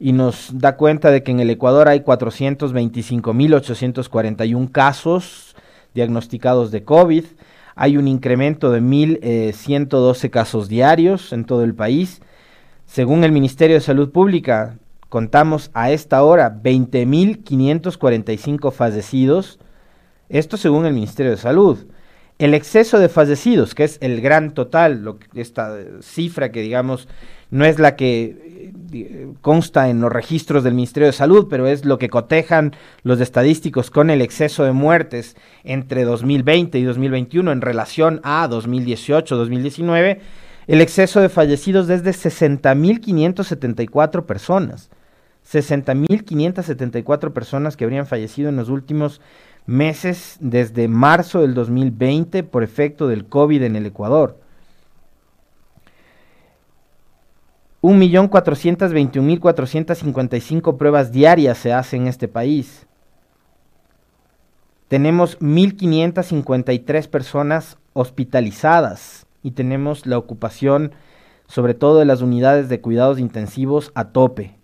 y 0.00 0.10
nos 0.12 0.58
da 0.58 0.76
cuenta 0.76 1.12
de 1.12 1.22
que 1.22 1.30
en 1.30 1.38
el 1.38 1.50
Ecuador 1.50 1.86
hay 1.88 2.00
425.841 2.00 4.72
casos 4.72 5.53
diagnosticados 5.94 6.70
de 6.70 6.84
COVID. 6.84 7.24
Hay 7.76 7.96
un 7.96 8.06
incremento 8.08 8.70
de 8.70 8.82
1.112 8.82 10.24
eh, 10.24 10.30
casos 10.30 10.68
diarios 10.68 11.32
en 11.32 11.44
todo 11.44 11.64
el 11.64 11.74
país. 11.74 12.20
Según 12.86 13.24
el 13.24 13.32
Ministerio 13.32 13.74
de 13.76 13.80
Salud 13.80 14.10
Pública, 14.10 14.76
contamos 15.08 15.70
a 15.74 15.90
esta 15.90 16.22
hora 16.22 16.56
20.545 16.62 18.70
fallecidos. 18.72 19.58
Esto 20.28 20.56
según 20.56 20.86
el 20.86 20.94
Ministerio 20.94 21.32
de 21.32 21.38
Salud. 21.38 21.86
El 22.44 22.52
exceso 22.52 22.98
de 22.98 23.08
fallecidos, 23.08 23.74
que 23.74 23.84
es 23.84 23.96
el 24.02 24.20
gran 24.20 24.52
total, 24.52 25.16
esta 25.34 25.78
cifra 26.02 26.52
que 26.52 26.60
digamos 26.60 27.08
no 27.50 27.64
es 27.64 27.78
la 27.78 27.96
que 27.96 28.70
eh, 28.92 29.28
consta 29.40 29.88
en 29.88 30.02
los 30.02 30.12
registros 30.12 30.62
del 30.62 30.74
Ministerio 30.74 31.06
de 31.06 31.14
Salud, 31.14 31.46
pero 31.48 31.66
es 31.66 31.86
lo 31.86 31.98
que 31.98 32.10
cotejan 32.10 32.76
los 33.02 33.18
estadísticos 33.22 33.90
con 33.90 34.10
el 34.10 34.20
exceso 34.20 34.62
de 34.62 34.72
muertes 34.72 35.36
entre 35.62 36.04
2020 36.04 36.78
y 36.78 36.82
2021 36.82 37.50
en 37.50 37.62
relación 37.62 38.20
a 38.24 38.46
2018-2019, 38.46 40.18
el 40.66 40.82
exceso 40.82 41.22
de 41.22 41.30
fallecidos 41.30 41.88
es 41.88 42.04
de 42.04 42.10
60.574 42.10 44.26
personas. 44.26 44.90
60.574 45.50 47.32
personas 47.32 47.76
que 47.76 47.84
habrían 47.84 48.06
fallecido 48.06 48.50
en 48.50 48.56
los 48.56 48.68
últimos 48.68 49.22
meses 49.66 50.36
desde 50.40 50.88
marzo 50.88 51.40
del 51.40 51.54
2020 51.54 52.42
por 52.44 52.62
efecto 52.62 53.08
del 53.08 53.26
COVID 53.26 53.62
en 53.62 53.76
el 53.76 53.86
Ecuador. 53.86 54.38
1.421.455 57.82 60.76
pruebas 60.78 61.12
diarias 61.12 61.58
se 61.58 61.72
hacen 61.72 62.02
en 62.02 62.08
este 62.08 62.28
país. 62.28 62.86
Tenemos 64.88 65.38
1.553 65.40 67.08
personas 67.08 67.78
hospitalizadas 67.92 69.26
y 69.42 69.50
tenemos 69.50 70.06
la 70.06 70.16
ocupación 70.16 70.92
sobre 71.46 71.74
todo 71.74 71.98
de 71.98 72.06
las 72.06 72.22
unidades 72.22 72.68
de 72.68 72.80
cuidados 72.80 73.18
intensivos 73.18 73.92
a 73.94 74.12
tope. 74.12 74.56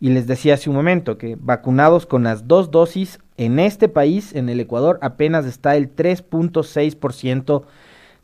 Y 0.00 0.10
les 0.10 0.26
decía 0.26 0.54
hace 0.54 0.68
un 0.68 0.76
momento 0.76 1.18
que 1.18 1.36
vacunados 1.38 2.06
con 2.06 2.24
las 2.24 2.46
dos 2.46 2.70
dosis 2.70 3.18
en 3.36 3.58
este 3.58 3.88
país, 3.88 4.34
en 4.34 4.48
el 4.48 4.60
Ecuador, 4.60 4.98
apenas 5.02 5.46
está 5.46 5.76
el 5.76 5.94
3.6% 5.94 7.64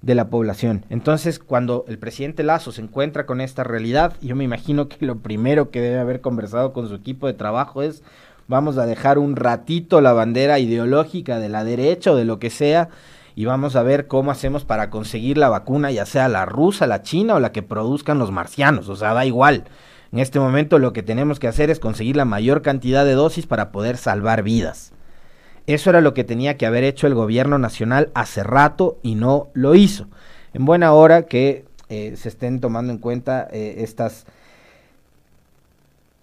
de 0.03 0.15
la 0.15 0.31
población. 0.31 0.85
Entonces, 0.89 1.39
cuando 1.39 1.85
el 1.89 1.99
presidente 1.99 2.43
Lazo 2.43 2.73
se 2.73 2.83
encuentra 2.83 3.27
con 3.27 3.41
esta 3.41 3.65
realidad, 3.65 4.15
yo 4.21 4.35
me 4.35 4.45
imagino 4.45 4.89
que 4.89 5.05
lo 5.05 5.19
primero 5.19 5.71
que 5.71 5.81
debe 5.81 5.99
haber 5.99 6.21
conversado 6.21 6.73
con 6.73 6.89
su 6.89 6.95
equipo 6.95 7.27
de 7.27 7.35
trabajo 7.35 7.83
es 7.83 8.03
vamos 8.49 8.79
a 8.79 8.87
dejar 8.87 9.19
un 9.19 9.37
ratito 9.37 10.01
la 10.01 10.13
bandera 10.13 10.59
ideológica 10.59 11.39
de 11.39 11.49
la 11.49 11.65
derecha 11.65 12.13
o 12.13 12.17
de 12.17 12.25
lo 12.25 12.39
que 12.39 12.51
sea 12.51 12.89
y 13.37 13.45
vamos 13.45 13.77
a 13.77 13.83
ver 13.83 14.09
cómo 14.09 14.33
hacemos 14.33 14.65
para 14.65 14.91
conseguir 14.91 15.39
la 15.39 15.49
vacuna, 15.49 15.93
ya 15.93 16.05
sea 16.05 16.29
la 16.29 16.47
rusa, 16.47 16.87
la 16.87 17.03
china 17.03 17.37
o 17.37 17.41
la 17.41 17.53
que 17.53 17.63
produzcan 17.63 18.19
los 18.19 18.33
marcianos, 18.33 18.89
o 18.89 18.97
sea, 18.97 19.15
da 19.15 19.25
igual. 19.25 19.65
En 20.13 20.19
este 20.19 20.41
momento 20.41 20.79
lo 20.79 20.93
que 20.93 21.03
tenemos 21.03 21.39
que 21.39 21.49
hacer 21.49 21.71
es 21.71 21.79
conseguir 21.79 22.17
la 22.17 22.25
mayor 22.25 22.63
cantidad 22.63 23.05
de 23.05 23.15
dosis 23.15 23.47
para 23.47 23.71
poder 23.71 23.97
salvar 23.97 24.43
vidas. 24.43 24.93
Eso 25.67 25.91
era 25.91 26.01
lo 26.01 26.15
que 26.15 26.25
tenía 26.25 26.57
que 26.57 26.67
haber 26.67 26.83
hecho 26.83 27.07
el 27.07 27.15
gobierno 27.15 27.59
nacional 27.59 28.11
hace 28.15 28.43
rato 28.43 28.99
y 29.03 29.15
no 29.15 29.49
lo 29.55 29.75
hizo. 29.75 30.09
En 30.53 30.65
buena 30.65 30.93
hora 30.93 31.27
que 31.27 31.65
eh, 31.89 32.15
se 32.17 32.29
estén 32.29 32.61
tomando 32.61 32.93
en 32.93 32.99
cuenta 32.99 33.47
eh, 33.53 33.77
estas, 33.79 34.27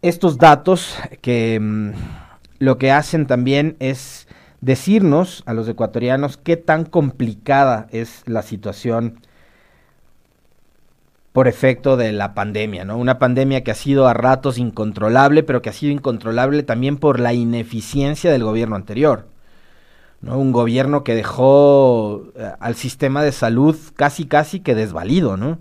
estos 0.02 0.38
datos 0.38 0.98
que 1.22 1.60
mm, 1.62 1.92
lo 2.60 2.78
que 2.78 2.92
hacen 2.92 3.26
también 3.26 3.78
es 3.80 4.28
decirnos 4.60 5.44
a 5.46 5.54
los 5.54 5.68
ecuatorianos 5.70 6.38
qué 6.38 6.58
tan 6.58 6.84
complicada 6.84 7.88
es 7.92 8.24
la 8.26 8.42
situación 8.42 9.22
por 11.38 11.48
efecto 11.48 11.98
de 11.98 12.14
la 12.14 12.34
pandemia, 12.34 12.84
¿no? 12.84 12.98
Una 12.98 13.20
pandemia 13.20 13.64
que 13.64 13.70
ha 13.70 13.76
sido 13.76 14.08
a 14.08 14.16
ratos 14.16 14.58
incontrolable, 14.58 15.44
pero 15.44 15.62
que 15.62 15.70
ha 15.70 15.72
sido 15.72 15.92
incontrolable 15.92 16.64
también 16.64 16.98
por 16.98 17.20
la 17.20 17.32
ineficiencia 17.32 18.32
del 18.32 18.44
gobierno 18.44 18.76
anterior. 18.76 19.28
¿no? 20.22 20.40
Un 20.40 20.52
gobierno 20.52 21.04
que 21.04 21.14
dejó 21.14 22.24
eh, 22.36 22.54
al 22.60 22.74
sistema 22.74 23.22
de 23.22 23.32
salud 23.32 23.78
casi 23.96 24.26
casi 24.26 24.62
que 24.62 24.74
desvalido, 24.74 25.38
¿no? 25.38 25.60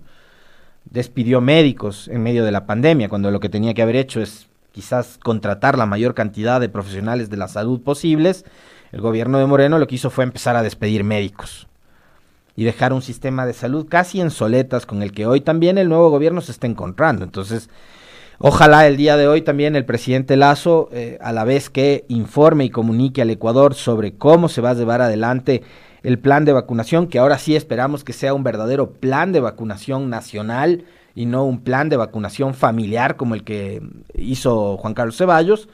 Despidió 0.85 1.41
médicos 1.41 2.07
en 2.07 2.23
medio 2.23 2.43
de 2.43 2.51
la 2.51 2.65
pandemia, 2.65 3.07
cuando 3.07 3.29
lo 3.29 3.39
que 3.39 3.49
tenía 3.49 3.75
que 3.75 3.83
haber 3.83 3.97
hecho 3.97 4.19
es 4.19 4.47
quizás 4.71 5.19
contratar 5.23 5.77
la 5.77 5.85
mayor 5.85 6.15
cantidad 6.15 6.59
de 6.59 6.69
profesionales 6.69 7.29
de 7.29 7.37
la 7.37 7.47
salud 7.47 7.83
posibles. 7.83 8.45
El 8.91 9.01
gobierno 9.01 9.37
de 9.37 9.45
Moreno 9.45 9.77
lo 9.77 9.85
que 9.85 9.93
hizo 9.93 10.09
fue 10.09 10.23
empezar 10.23 10.55
a 10.55 10.63
despedir 10.63 11.03
médicos 11.03 11.67
y 12.57 12.65
dejar 12.65 12.91
un 12.91 13.03
sistema 13.03 13.45
de 13.45 13.53
salud 13.53 13.87
casi 13.87 14.19
en 14.19 14.31
soletas 14.31 14.87
con 14.87 15.03
el 15.03 15.13
que 15.13 15.27
hoy 15.27 15.41
también 15.41 15.77
el 15.77 15.87
nuevo 15.87 16.09
gobierno 16.09 16.41
se 16.41 16.51
está 16.51 16.65
encontrando. 16.65 17.23
Entonces, 17.23 17.69
ojalá 18.39 18.87
el 18.87 18.97
día 18.97 19.15
de 19.15 19.27
hoy 19.27 19.43
también 19.43 19.75
el 19.75 19.85
presidente 19.85 20.35
Lazo, 20.35 20.89
eh, 20.91 21.19
a 21.21 21.31
la 21.31 21.43
vez 21.43 21.69
que 21.69 22.03
informe 22.07 22.65
y 22.65 22.71
comunique 22.71 23.21
al 23.21 23.29
Ecuador 23.29 23.75
sobre 23.75 24.15
cómo 24.15 24.49
se 24.49 24.61
va 24.61 24.71
a 24.71 24.73
llevar 24.73 25.03
adelante 25.03 25.61
el 26.01 26.17
plan 26.17 26.45
de 26.45 26.53
vacunación, 26.53 27.07
que 27.07 27.19
ahora 27.19 27.37
sí 27.37 27.55
esperamos 27.55 28.03
que 28.03 28.13
sea 28.13 28.33
un 28.33 28.43
verdadero 28.43 28.89
plan 28.91 29.31
de 29.31 29.39
vacunación 29.39 30.09
nacional 30.09 30.83
y 31.13 31.27
no 31.27 31.45
un 31.45 31.59
plan 31.61 31.89
de 31.89 31.97
vacunación 31.97 32.55
familiar 32.55 33.17
como 33.17 33.35
el 33.35 33.43
que 33.43 33.83
hizo 34.15 34.77
Juan 34.77 34.95
Carlos 34.95 35.15
Ceballos. 35.15 35.69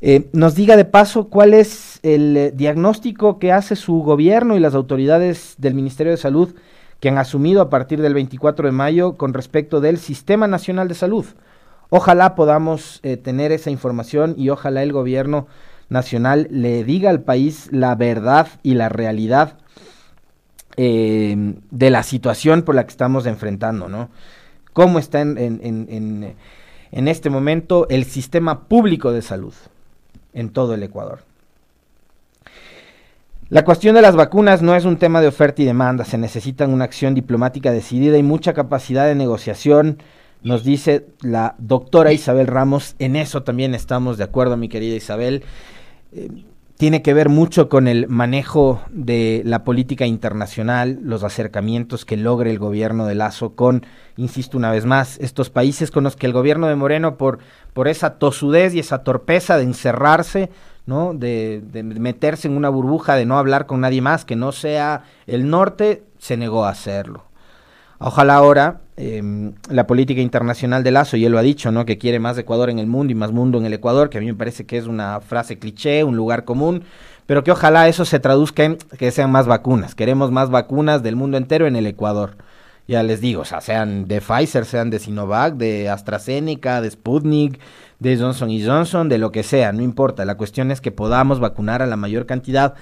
Eh, 0.00 0.28
nos 0.32 0.56
diga 0.56 0.76
de 0.76 0.84
paso 0.84 1.28
cuál 1.28 1.54
es 1.54 1.87
el 2.02 2.36
eh, 2.36 2.52
diagnóstico 2.54 3.38
que 3.38 3.52
hace 3.52 3.76
su 3.76 4.00
gobierno 4.02 4.56
y 4.56 4.60
las 4.60 4.74
autoridades 4.74 5.54
del 5.58 5.74
Ministerio 5.74 6.12
de 6.12 6.16
Salud 6.16 6.54
que 7.00 7.08
han 7.08 7.18
asumido 7.18 7.62
a 7.62 7.70
partir 7.70 8.00
del 8.00 8.14
24 8.14 8.66
de 8.66 8.72
mayo 8.72 9.16
con 9.16 9.34
respecto 9.34 9.80
del 9.80 9.98
Sistema 9.98 10.48
Nacional 10.48 10.88
de 10.88 10.94
Salud. 10.94 11.26
Ojalá 11.90 12.34
podamos 12.34 13.00
eh, 13.02 13.16
tener 13.16 13.52
esa 13.52 13.70
información 13.70 14.34
y 14.36 14.50
ojalá 14.50 14.82
el 14.82 14.92
gobierno 14.92 15.46
nacional 15.88 16.48
le 16.50 16.84
diga 16.84 17.10
al 17.10 17.22
país 17.22 17.68
la 17.72 17.94
verdad 17.94 18.48
y 18.62 18.74
la 18.74 18.88
realidad 18.88 19.56
de 20.76 21.90
la 21.90 22.04
situación 22.04 22.62
por 22.62 22.76
la 22.76 22.84
que 22.84 22.92
estamos 22.92 23.26
enfrentando, 23.26 23.88
¿no? 23.88 24.10
¿Cómo 24.72 25.00
está 25.00 25.22
en 25.22 26.36
este 26.92 27.30
momento 27.30 27.88
el 27.88 28.04
sistema 28.04 28.68
público 28.68 29.10
de 29.10 29.22
salud? 29.22 29.54
en 30.32 30.50
todo 30.50 30.74
el 30.74 30.82
Ecuador. 30.82 31.20
La 33.50 33.64
cuestión 33.64 33.94
de 33.94 34.02
las 34.02 34.14
vacunas 34.14 34.60
no 34.60 34.74
es 34.74 34.84
un 34.84 34.98
tema 34.98 35.22
de 35.22 35.28
oferta 35.28 35.62
y 35.62 35.64
demanda, 35.64 36.04
se 36.04 36.18
necesita 36.18 36.66
una 36.66 36.84
acción 36.84 37.14
diplomática 37.14 37.72
decidida 37.72 38.18
y 38.18 38.22
mucha 38.22 38.52
capacidad 38.52 39.06
de 39.06 39.14
negociación, 39.14 40.02
nos 40.42 40.64
dice 40.64 41.06
la 41.22 41.54
doctora 41.56 42.12
Isabel 42.12 42.46
Ramos, 42.46 42.94
en 42.98 43.16
eso 43.16 43.44
también 43.44 43.74
estamos 43.74 44.18
de 44.18 44.24
acuerdo, 44.24 44.58
mi 44.58 44.68
querida 44.68 44.94
Isabel. 44.94 45.44
Eh, 46.12 46.28
tiene 46.76 47.02
que 47.02 47.14
ver 47.14 47.28
mucho 47.28 47.70
con 47.70 47.88
el 47.88 48.06
manejo 48.06 48.82
de 48.90 49.42
la 49.44 49.64
política 49.64 50.06
internacional, 50.06 51.00
los 51.02 51.24
acercamientos 51.24 52.04
que 52.04 52.16
logre 52.16 52.50
el 52.50 52.58
gobierno 52.58 53.06
de 53.06 53.16
Lazo 53.16 53.56
con, 53.56 53.84
insisto 54.16 54.58
una 54.58 54.70
vez 54.70 54.84
más, 54.84 55.18
estos 55.18 55.48
países 55.48 55.90
con 55.90 56.04
los 56.04 56.14
que 56.14 56.26
el 56.26 56.32
gobierno 56.32 56.68
de 56.68 56.76
Moreno, 56.76 57.16
por, 57.16 57.38
por 57.72 57.88
esa 57.88 58.18
tosudez 58.18 58.74
y 58.74 58.78
esa 58.78 59.02
torpeza 59.02 59.56
de 59.56 59.64
encerrarse, 59.64 60.50
¿no? 60.88 61.12
De, 61.12 61.62
meterse 61.82 62.48
en 62.48 62.56
una 62.56 62.70
burbuja, 62.70 63.14
de 63.14 63.26
no 63.26 63.38
hablar 63.38 63.66
con 63.66 63.82
nadie 63.82 64.00
más 64.00 64.24
que 64.24 64.36
no 64.36 64.52
sea 64.52 65.04
el 65.26 65.50
norte, 65.50 66.02
se 66.18 66.38
negó 66.38 66.64
a 66.64 66.70
hacerlo. 66.70 67.24
Ojalá 67.98 68.36
ahora 68.36 68.80
eh, 68.96 69.52
la 69.68 69.86
política 69.86 70.22
internacional 70.22 70.82
de 70.82 70.90
Lazo, 70.90 71.18
y 71.18 71.26
él 71.26 71.32
lo 71.32 71.38
ha 71.38 71.42
dicho, 71.42 71.70
¿no? 71.70 71.84
Que 71.84 71.98
quiere 71.98 72.20
más 72.20 72.38
Ecuador 72.38 72.70
en 72.70 72.78
el 72.78 72.86
mundo 72.86 73.12
y 73.12 73.14
más 73.14 73.32
mundo 73.32 73.58
en 73.58 73.66
el 73.66 73.74
Ecuador, 73.74 74.08
que 74.08 74.16
a 74.16 74.20
mí 74.22 74.28
me 74.28 74.34
parece 74.34 74.64
que 74.64 74.78
es 74.78 74.86
una 74.86 75.20
frase 75.20 75.58
cliché, 75.58 76.04
un 76.04 76.16
lugar 76.16 76.46
común, 76.46 76.84
pero 77.26 77.44
que 77.44 77.52
ojalá 77.52 77.86
eso 77.88 78.06
se 78.06 78.18
traduzca 78.18 78.64
en 78.64 78.78
que 78.98 79.10
sean 79.10 79.30
más 79.30 79.46
vacunas. 79.46 79.94
Queremos 79.94 80.30
más 80.30 80.48
vacunas 80.48 81.02
del 81.02 81.16
mundo 81.16 81.36
entero 81.36 81.66
en 81.66 81.76
el 81.76 81.86
Ecuador. 81.86 82.36
Ya 82.86 83.02
les 83.02 83.20
digo, 83.20 83.42
o 83.42 83.44
sea, 83.44 83.60
sean 83.60 84.08
de 84.08 84.22
Pfizer, 84.22 84.64
sean 84.64 84.88
de 84.88 84.98
Sinovac, 84.98 85.56
de 85.56 85.90
AstraZeneca, 85.90 86.80
de 86.80 86.90
Sputnik, 86.90 87.60
de 88.00 88.16
Johnson 88.16 88.50
y 88.50 88.64
Johnson, 88.64 89.08
de 89.08 89.18
lo 89.18 89.32
que 89.32 89.42
sea, 89.42 89.72
no 89.72 89.82
importa. 89.82 90.24
La 90.24 90.36
cuestión 90.36 90.70
es 90.70 90.80
que 90.80 90.92
podamos 90.92 91.40
vacunar 91.40 91.82
a 91.82 91.86
la 91.86 91.96
mayor 91.96 92.26
cantidad 92.26 92.74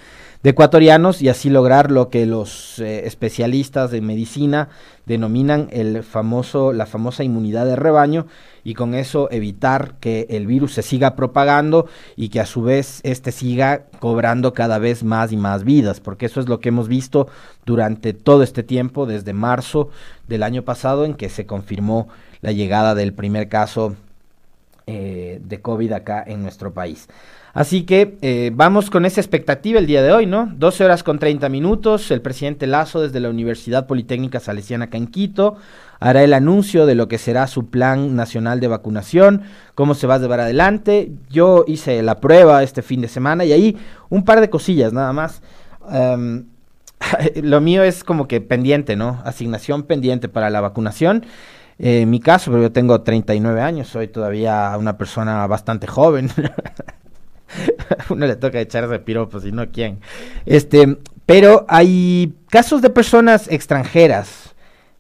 de 0.42 0.50
ecuatorianos 0.50 1.22
y 1.22 1.30
así 1.30 1.48
lograr 1.48 1.90
lo 1.90 2.10
que 2.10 2.26
los 2.26 2.78
eh, 2.78 3.06
especialistas 3.06 3.90
de 3.90 4.02
medicina 4.02 4.68
denominan 5.06 5.68
el 5.72 6.02
famoso, 6.02 6.72
la 6.72 6.84
famosa 6.84 7.24
inmunidad 7.24 7.64
de 7.64 7.76
rebaño 7.76 8.26
y 8.62 8.74
con 8.74 8.94
eso 8.94 9.30
evitar 9.30 9.94
que 10.00 10.26
el 10.28 10.46
virus 10.46 10.74
se 10.74 10.82
siga 10.82 11.16
propagando 11.16 11.86
y 12.14 12.28
que 12.28 12.40
a 12.40 12.46
su 12.46 12.62
vez 12.62 13.00
este 13.02 13.32
siga 13.32 13.86
cobrando 13.98 14.52
cada 14.52 14.78
vez 14.78 15.02
más 15.02 15.32
y 15.32 15.36
más 15.36 15.64
vidas, 15.64 16.00
porque 16.00 16.26
eso 16.26 16.40
es 16.40 16.48
lo 16.48 16.60
que 16.60 16.68
hemos 16.68 16.88
visto 16.88 17.28
durante 17.64 18.12
todo 18.12 18.42
este 18.42 18.62
tiempo, 18.62 19.06
desde 19.06 19.32
marzo 19.32 19.88
del 20.28 20.42
año 20.42 20.62
pasado 20.62 21.04
en 21.04 21.14
que 21.14 21.30
se 21.30 21.46
confirmó 21.46 22.08
la 22.42 22.52
llegada 22.52 22.94
del 22.94 23.14
primer 23.14 23.48
caso 23.48 23.96
eh, 24.88 25.40
de 25.42 25.60
COVID 25.60 25.92
acá 25.92 26.22
en 26.24 26.42
nuestro 26.42 26.72
país. 26.72 27.08
Así 27.54 27.82
que 27.82 28.18
eh, 28.22 28.52
vamos 28.54 28.88
con 28.88 29.04
esa 29.04 29.20
expectativa 29.20 29.80
el 29.80 29.86
día 29.86 30.00
de 30.00 30.12
hoy, 30.12 30.26
¿no? 30.26 30.48
12 30.54 30.84
horas 30.84 31.02
con 31.02 31.18
30 31.18 31.48
minutos, 31.48 32.10
el 32.12 32.20
presidente 32.20 32.68
Lazo 32.68 33.00
desde 33.00 33.18
la 33.18 33.28
Universidad 33.28 33.88
Politécnica 33.88 34.38
Salesiana 34.38 34.88
en 34.92 35.08
Quito 35.08 35.56
hará 35.98 36.22
el 36.22 36.32
anuncio 36.32 36.86
de 36.86 36.94
lo 36.94 37.08
que 37.08 37.18
será 37.18 37.48
su 37.48 37.68
plan 37.68 38.14
nacional 38.14 38.60
de 38.60 38.68
vacunación, 38.68 39.42
cómo 39.74 39.94
se 39.94 40.06
va 40.06 40.14
a 40.14 40.18
llevar 40.18 40.38
adelante. 40.38 41.10
Yo 41.30 41.64
hice 41.66 42.00
la 42.04 42.20
prueba 42.20 42.62
este 42.62 42.82
fin 42.82 43.00
de 43.00 43.08
semana 43.08 43.44
y 43.44 43.52
ahí 43.52 43.76
un 44.08 44.24
par 44.24 44.40
de 44.40 44.50
cosillas 44.50 44.92
nada 44.92 45.12
más. 45.12 45.42
Em, 45.90 46.44
lo 47.42 47.60
mío 47.60 47.82
es 47.82 48.04
como 48.04 48.28
que 48.28 48.40
pendiente, 48.40 48.94
¿no? 48.94 49.20
Asignación 49.24 49.82
pendiente 49.82 50.28
para 50.28 50.48
la 50.48 50.60
vacunación. 50.60 51.24
Eh, 51.78 52.02
en 52.02 52.10
mi 52.10 52.20
caso, 52.20 52.50
pero 52.50 52.62
yo 52.62 52.72
tengo 52.72 53.02
39 53.02 53.60
años, 53.60 53.88
soy 53.88 54.08
todavía 54.08 54.74
una 54.78 54.96
persona 54.96 55.46
bastante 55.46 55.86
joven. 55.86 56.30
uno 58.10 58.26
le 58.26 58.36
toca 58.36 58.60
echarse 58.60 58.98
piropos 58.98 59.44
y 59.44 59.52
no 59.52 59.70
quién. 59.70 60.00
Este, 60.46 60.98
pero 61.26 61.66
hay 61.68 62.34
casos 62.48 62.82
de 62.82 62.90
personas 62.90 63.48
extranjeras 63.50 64.54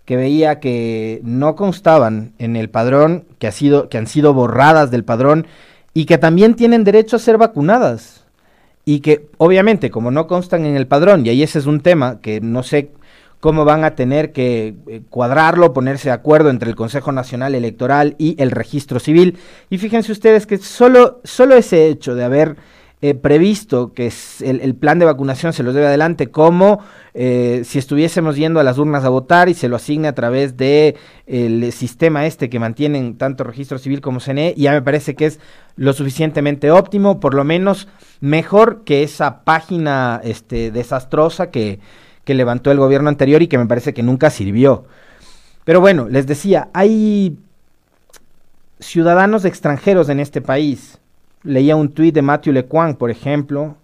que 0.04 0.16
veía 0.16 0.60
que 0.60 1.20
no 1.24 1.56
constaban 1.56 2.32
en 2.38 2.56
el 2.56 2.70
padrón, 2.70 3.24
que, 3.38 3.48
ha 3.48 3.52
sido, 3.52 3.88
que 3.88 3.98
han 3.98 4.06
sido 4.06 4.34
borradas 4.34 4.90
del 4.90 5.04
padrón 5.04 5.46
y 5.94 6.04
que 6.06 6.18
también 6.18 6.54
tienen 6.54 6.84
derecho 6.84 7.16
a 7.16 7.20
ser 7.20 7.38
vacunadas. 7.38 8.24
Y 8.84 9.00
que 9.00 9.28
obviamente 9.38 9.90
como 9.90 10.12
no 10.12 10.28
constan 10.28 10.64
en 10.64 10.76
el 10.76 10.86
padrón, 10.86 11.26
y 11.26 11.30
ahí 11.30 11.42
ese 11.42 11.58
es 11.58 11.66
un 11.66 11.80
tema 11.80 12.20
que 12.20 12.40
no 12.40 12.62
sé 12.62 12.92
cómo 13.40 13.64
van 13.64 13.84
a 13.84 13.94
tener 13.94 14.32
que 14.32 14.74
eh, 14.88 15.02
cuadrarlo, 15.10 15.72
ponerse 15.72 16.08
de 16.08 16.14
acuerdo 16.14 16.50
entre 16.50 16.70
el 16.70 16.76
Consejo 16.76 17.12
Nacional 17.12 17.54
Electoral 17.54 18.14
y 18.18 18.40
el 18.42 18.50
Registro 18.50 19.00
Civil. 19.00 19.38
Y 19.70 19.78
fíjense 19.78 20.12
ustedes 20.12 20.46
que 20.46 20.58
solo, 20.58 21.20
solo 21.24 21.54
ese 21.54 21.88
hecho 21.88 22.14
de 22.14 22.24
haber 22.24 22.56
eh, 23.02 23.14
previsto 23.14 23.92
que 23.92 24.10
el, 24.40 24.74
plan 24.74 24.98
de 24.98 25.04
vacunación 25.04 25.52
se 25.52 25.62
los 25.62 25.74
debe 25.74 25.86
adelante 25.86 26.28
como 26.28 26.80
eh, 27.12 27.60
si 27.66 27.78
estuviésemos 27.78 28.36
yendo 28.36 28.58
a 28.58 28.62
las 28.62 28.78
urnas 28.78 29.04
a 29.04 29.10
votar 29.10 29.50
y 29.50 29.54
se 29.54 29.68
lo 29.68 29.76
asigne 29.76 30.08
a 30.08 30.14
través 30.14 30.56
de 30.56 30.96
el 31.26 31.72
sistema 31.72 32.24
este 32.24 32.48
que 32.48 32.58
mantienen 32.58 33.18
tanto 33.18 33.44
Registro 33.44 33.76
Civil 33.76 34.00
como 34.00 34.18
CNE, 34.18 34.54
ya 34.56 34.72
me 34.72 34.80
parece 34.80 35.14
que 35.14 35.26
es 35.26 35.40
lo 35.76 35.92
suficientemente 35.92 36.70
óptimo, 36.70 37.20
por 37.20 37.34
lo 37.34 37.44
menos 37.44 37.86
mejor 38.20 38.82
que 38.84 39.02
esa 39.02 39.44
página 39.44 40.22
este, 40.24 40.70
desastrosa 40.70 41.50
que, 41.50 41.80
que 42.26 42.34
levantó 42.34 42.70
el 42.70 42.78
gobierno 42.78 43.08
anterior 43.08 43.40
y 43.40 43.48
que 43.48 43.56
me 43.56 43.64
parece 43.64 43.94
que 43.94 44.02
nunca 44.02 44.28
sirvió. 44.28 44.84
Pero 45.64 45.80
bueno, 45.80 46.08
les 46.10 46.26
decía, 46.26 46.68
hay 46.74 47.38
ciudadanos 48.78 49.46
extranjeros 49.46 50.10
en 50.10 50.20
este 50.20 50.42
país 50.42 50.98
Leía 51.46 51.76
un 51.76 51.90
tuit 51.90 52.12
de 52.12 52.22
Matthew 52.22 52.52
Lequan, 52.52 52.96
por 52.96 53.08
ejemplo, 53.08 53.76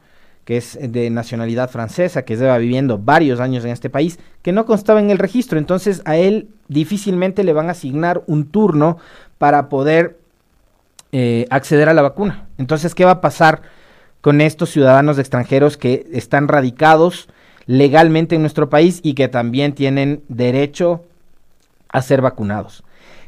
que 0.45 0.57
es 0.57 0.77
de 0.81 1.11
nacionalidad 1.11 1.71
francesa, 1.71 2.25
que 2.25 2.37
lleva 2.37 2.59
viviendo 2.59 2.99
varios 2.99 3.39
años 3.39 3.65
en 3.65 3.71
este 3.71 3.89
país, 3.89 4.19
que 4.43 4.51
no 4.51 4.67
constaba 4.67 4.99
en 4.99 5.11
el 5.11 5.19
registro. 5.19 5.59
Entonces 5.59 6.03
a 6.05 6.17
él 6.17 6.49
difícilmente 6.67 7.45
le 7.45 7.53
van 7.53 7.69
a 7.69 7.73
asignar 7.73 8.25
un 8.27 8.47
turno 8.47 8.99
para 9.39 9.69
poder 9.69 10.19
eh, 11.13 11.47
acceder 11.51 11.89
a 11.89 11.95
la 11.95 12.03
vacuna. 12.03 12.49
Entonces, 12.59 12.97
¿qué 12.97 13.05
va 13.05 13.13
a 13.13 13.21
pasar 13.21 13.63
con 14.21 14.41
estos 14.41 14.71
ciudadanos 14.71 15.21
extranjeros 15.21 15.77
que 15.77 16.09
están 16.13 16.49
radicados 16.49 17.29
legalmente 17.67 18.35
en 18.35 18.43
nuestro 18.43 18.69
país 18.71 19.01
y 19.03 19.15
que 19.15 19.29
también 19.29 19.73
tienen 19.73 20.23
derecho 20.29 21.05
a 21.89 22.03
ser 22.03 22.21
vacunados? 22.21 22.85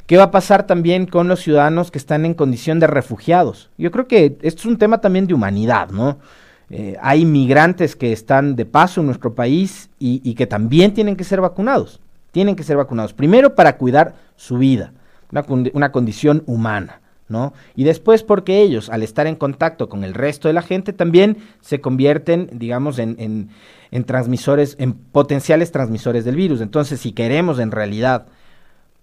¿Qué 0.07 0.19
va 0.19 0.25
a 0.25 0.31
pasar 0.31 0.67
también 0.67 1.07
con 1.07 1.29
los 1.29 1.41
ciudadanos 1.41 1.91
que 1.91 1.99
están 1.99 2.27
en 2.27 2.35
condición 2.35 2.79
de 2.79 2.87
refugiados? 2.87 3.71
Yo 3.79 3.91
creo 3.91 4.07
que 4.07 4.37
esto 4.43 4.61
es 4.61 4.67
un 4.67 4.77
tema 4.77 5.01
también 5.01 5.27
de 5.27 5.33
humanidad, 5.33 5.89
¿no? 5.89 6.19
Eh, 6.71 6.97
hay 7.01 7.25
migrantes 7.25 7.97
que 7.97 8.13
están 8.13 8.57
de 8.57 8.67
paso 8.67 9.01
en 9.01 9.07
nuestro 9.07 9.35
país 9.35 9.91
y, 9.99 10.35
que 10.35 10.47
también 10.47 10.93
tienen 10.93 11.17
que 11.17 11.25
ser 11.25 11.41
vacunados. 11.41 12.01
Tienen 12.33 12.57
que 12.57 12.65
ser 12.65 12.77
vacunados. 12.77 13.15
Primero 13.15 13.55
para 13.55 13.77
cuidar 13.77 14.15
su 14.37 14.59
vida, 14.59 14.93
una, 15.31 15.93
condición 15.93 16.43
humana. 16.47 17.01
¿no? 17.29 17.55
Y 17.75 17.85
después 17.85 18.23
porque 18.23 18.61
ellos, 18.61 18.91
al 18.91 19.03
estar 19.03 19.27
en 19.27 19.37
contacto 19.37 19.89
con 19.89 20.05
el 20.05 20.13
resto 20.13 20.49
de 20.49 20.55
la 20.55 20.61
gente, 20.61 20.93
también 20.93 21.39
se 21.63 21.81
convierten, 21.81 22.51
digamos, 22.53 22.99
en, 22.99 23.17
en 23.19 23.49
transmisores, 24.03 24.75
en 24.81 24.95
potenciales 24.95 25.71
transmisores 25.71 26.25
del 26.25 26.35
virus. 26.35 26.61
Entonces, 26.61 26.99
si 26.99 27.13
queremos 27.13 27.61
en 27.61 27.71
realidad 27.71 28.27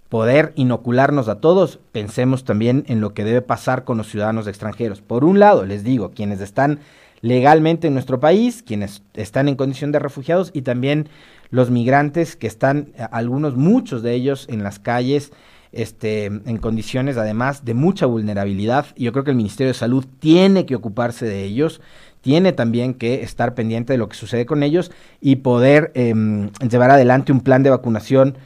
poder 0.10 0.52
inocularnos 0.58 1.30
a 1.30 1.40
todos, 1.40 1.80
pensemos 1.94 2.44
también 2.44 2.84
en 2.88 3.00
lo 3.00 3.14
que 3.14 3.24
debe 3.24 3.42
pasar 3.42 3.86
con 3.86 3.98
los 3.98 4.10
ciudadanos 4.10 4.46
extranjeros. 4.46 5.00
Por 5.00 5.24
un 5.24 5.40
lado, 5.40 5.66
les 5.66 5.86
digo, 5.86 6.12
quienes 6.12 6.42
están 6.42 6.80
legalmente 7.22 7.88
en 7.88 7.94
nuestro 7.94 8.20
país, 8.20 8.62
quienes 8.62 9.04
están 9.14 9.48
en 9.48 9.56
condición 9.56 9.94
de 9.94 10.00
refugiados 10.00 10.52
y 10.54 10.64
también 10.64 11.08
los 11.50 11.70
migrantes 11.70 12.36
que 12.36 12.48
están, 12.48 12.90
algunos, 13.12 13.56
muchos 13.56 14.04
de 14.04 14.14
ellos 14.14 14.48
en 14.50 14.64
las 14.64 14.80
calles, 14.80 15.32
este, 15.72 16.26
en 16.26 16.58
condiciones 16.58 17.16
además 17.16 17.64
de 17.64 17.74
mucha 17.74 18.06
vulnerabilidad. 18.06 18.88
Yo 18.98 19.14
creo 19.14 19.24
que 19.24 19.32
el 19.32 19.38
Ministerio 19.38 19.72
de 19.72 19.80
Salud 19.80 20.06
tiene 20.20 20.66
que 20.66 20.76
ocuparse 20.76 21.26
de 21.26 21.44
ellos, 21.46 21.80
tiene 22.22 22.54
también 22.54 22.94
que 22.94 23.24
estar 23.24 23.54
pendiente 23.54 23.94
de 23.94 23.98
lo 23.98 24.08
que 24.08 24.16
sucede 24.16 24.46
con 24.46 24.64
ellos 24.64 24.92
y 25.20 25.38
poder 25.38 25.92
em, 25.96 26.52
llevar 26.70 26.92
adelante 26.92 27.32
un 27.32 27.42
plan 27.42 27.64
de 27.64 27.70
vacunación 27.70 28.38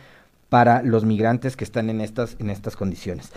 para 0.50 0.82
los 0.82 1.06
migrantes 1.06 1.56
que 1.58 1.64
están 1.64 1.90
en 1.90 2.02
estas, 2.02 2.36
en 2.40 2.50
estas 2.50 2.76
condiciones. 2.76 3.32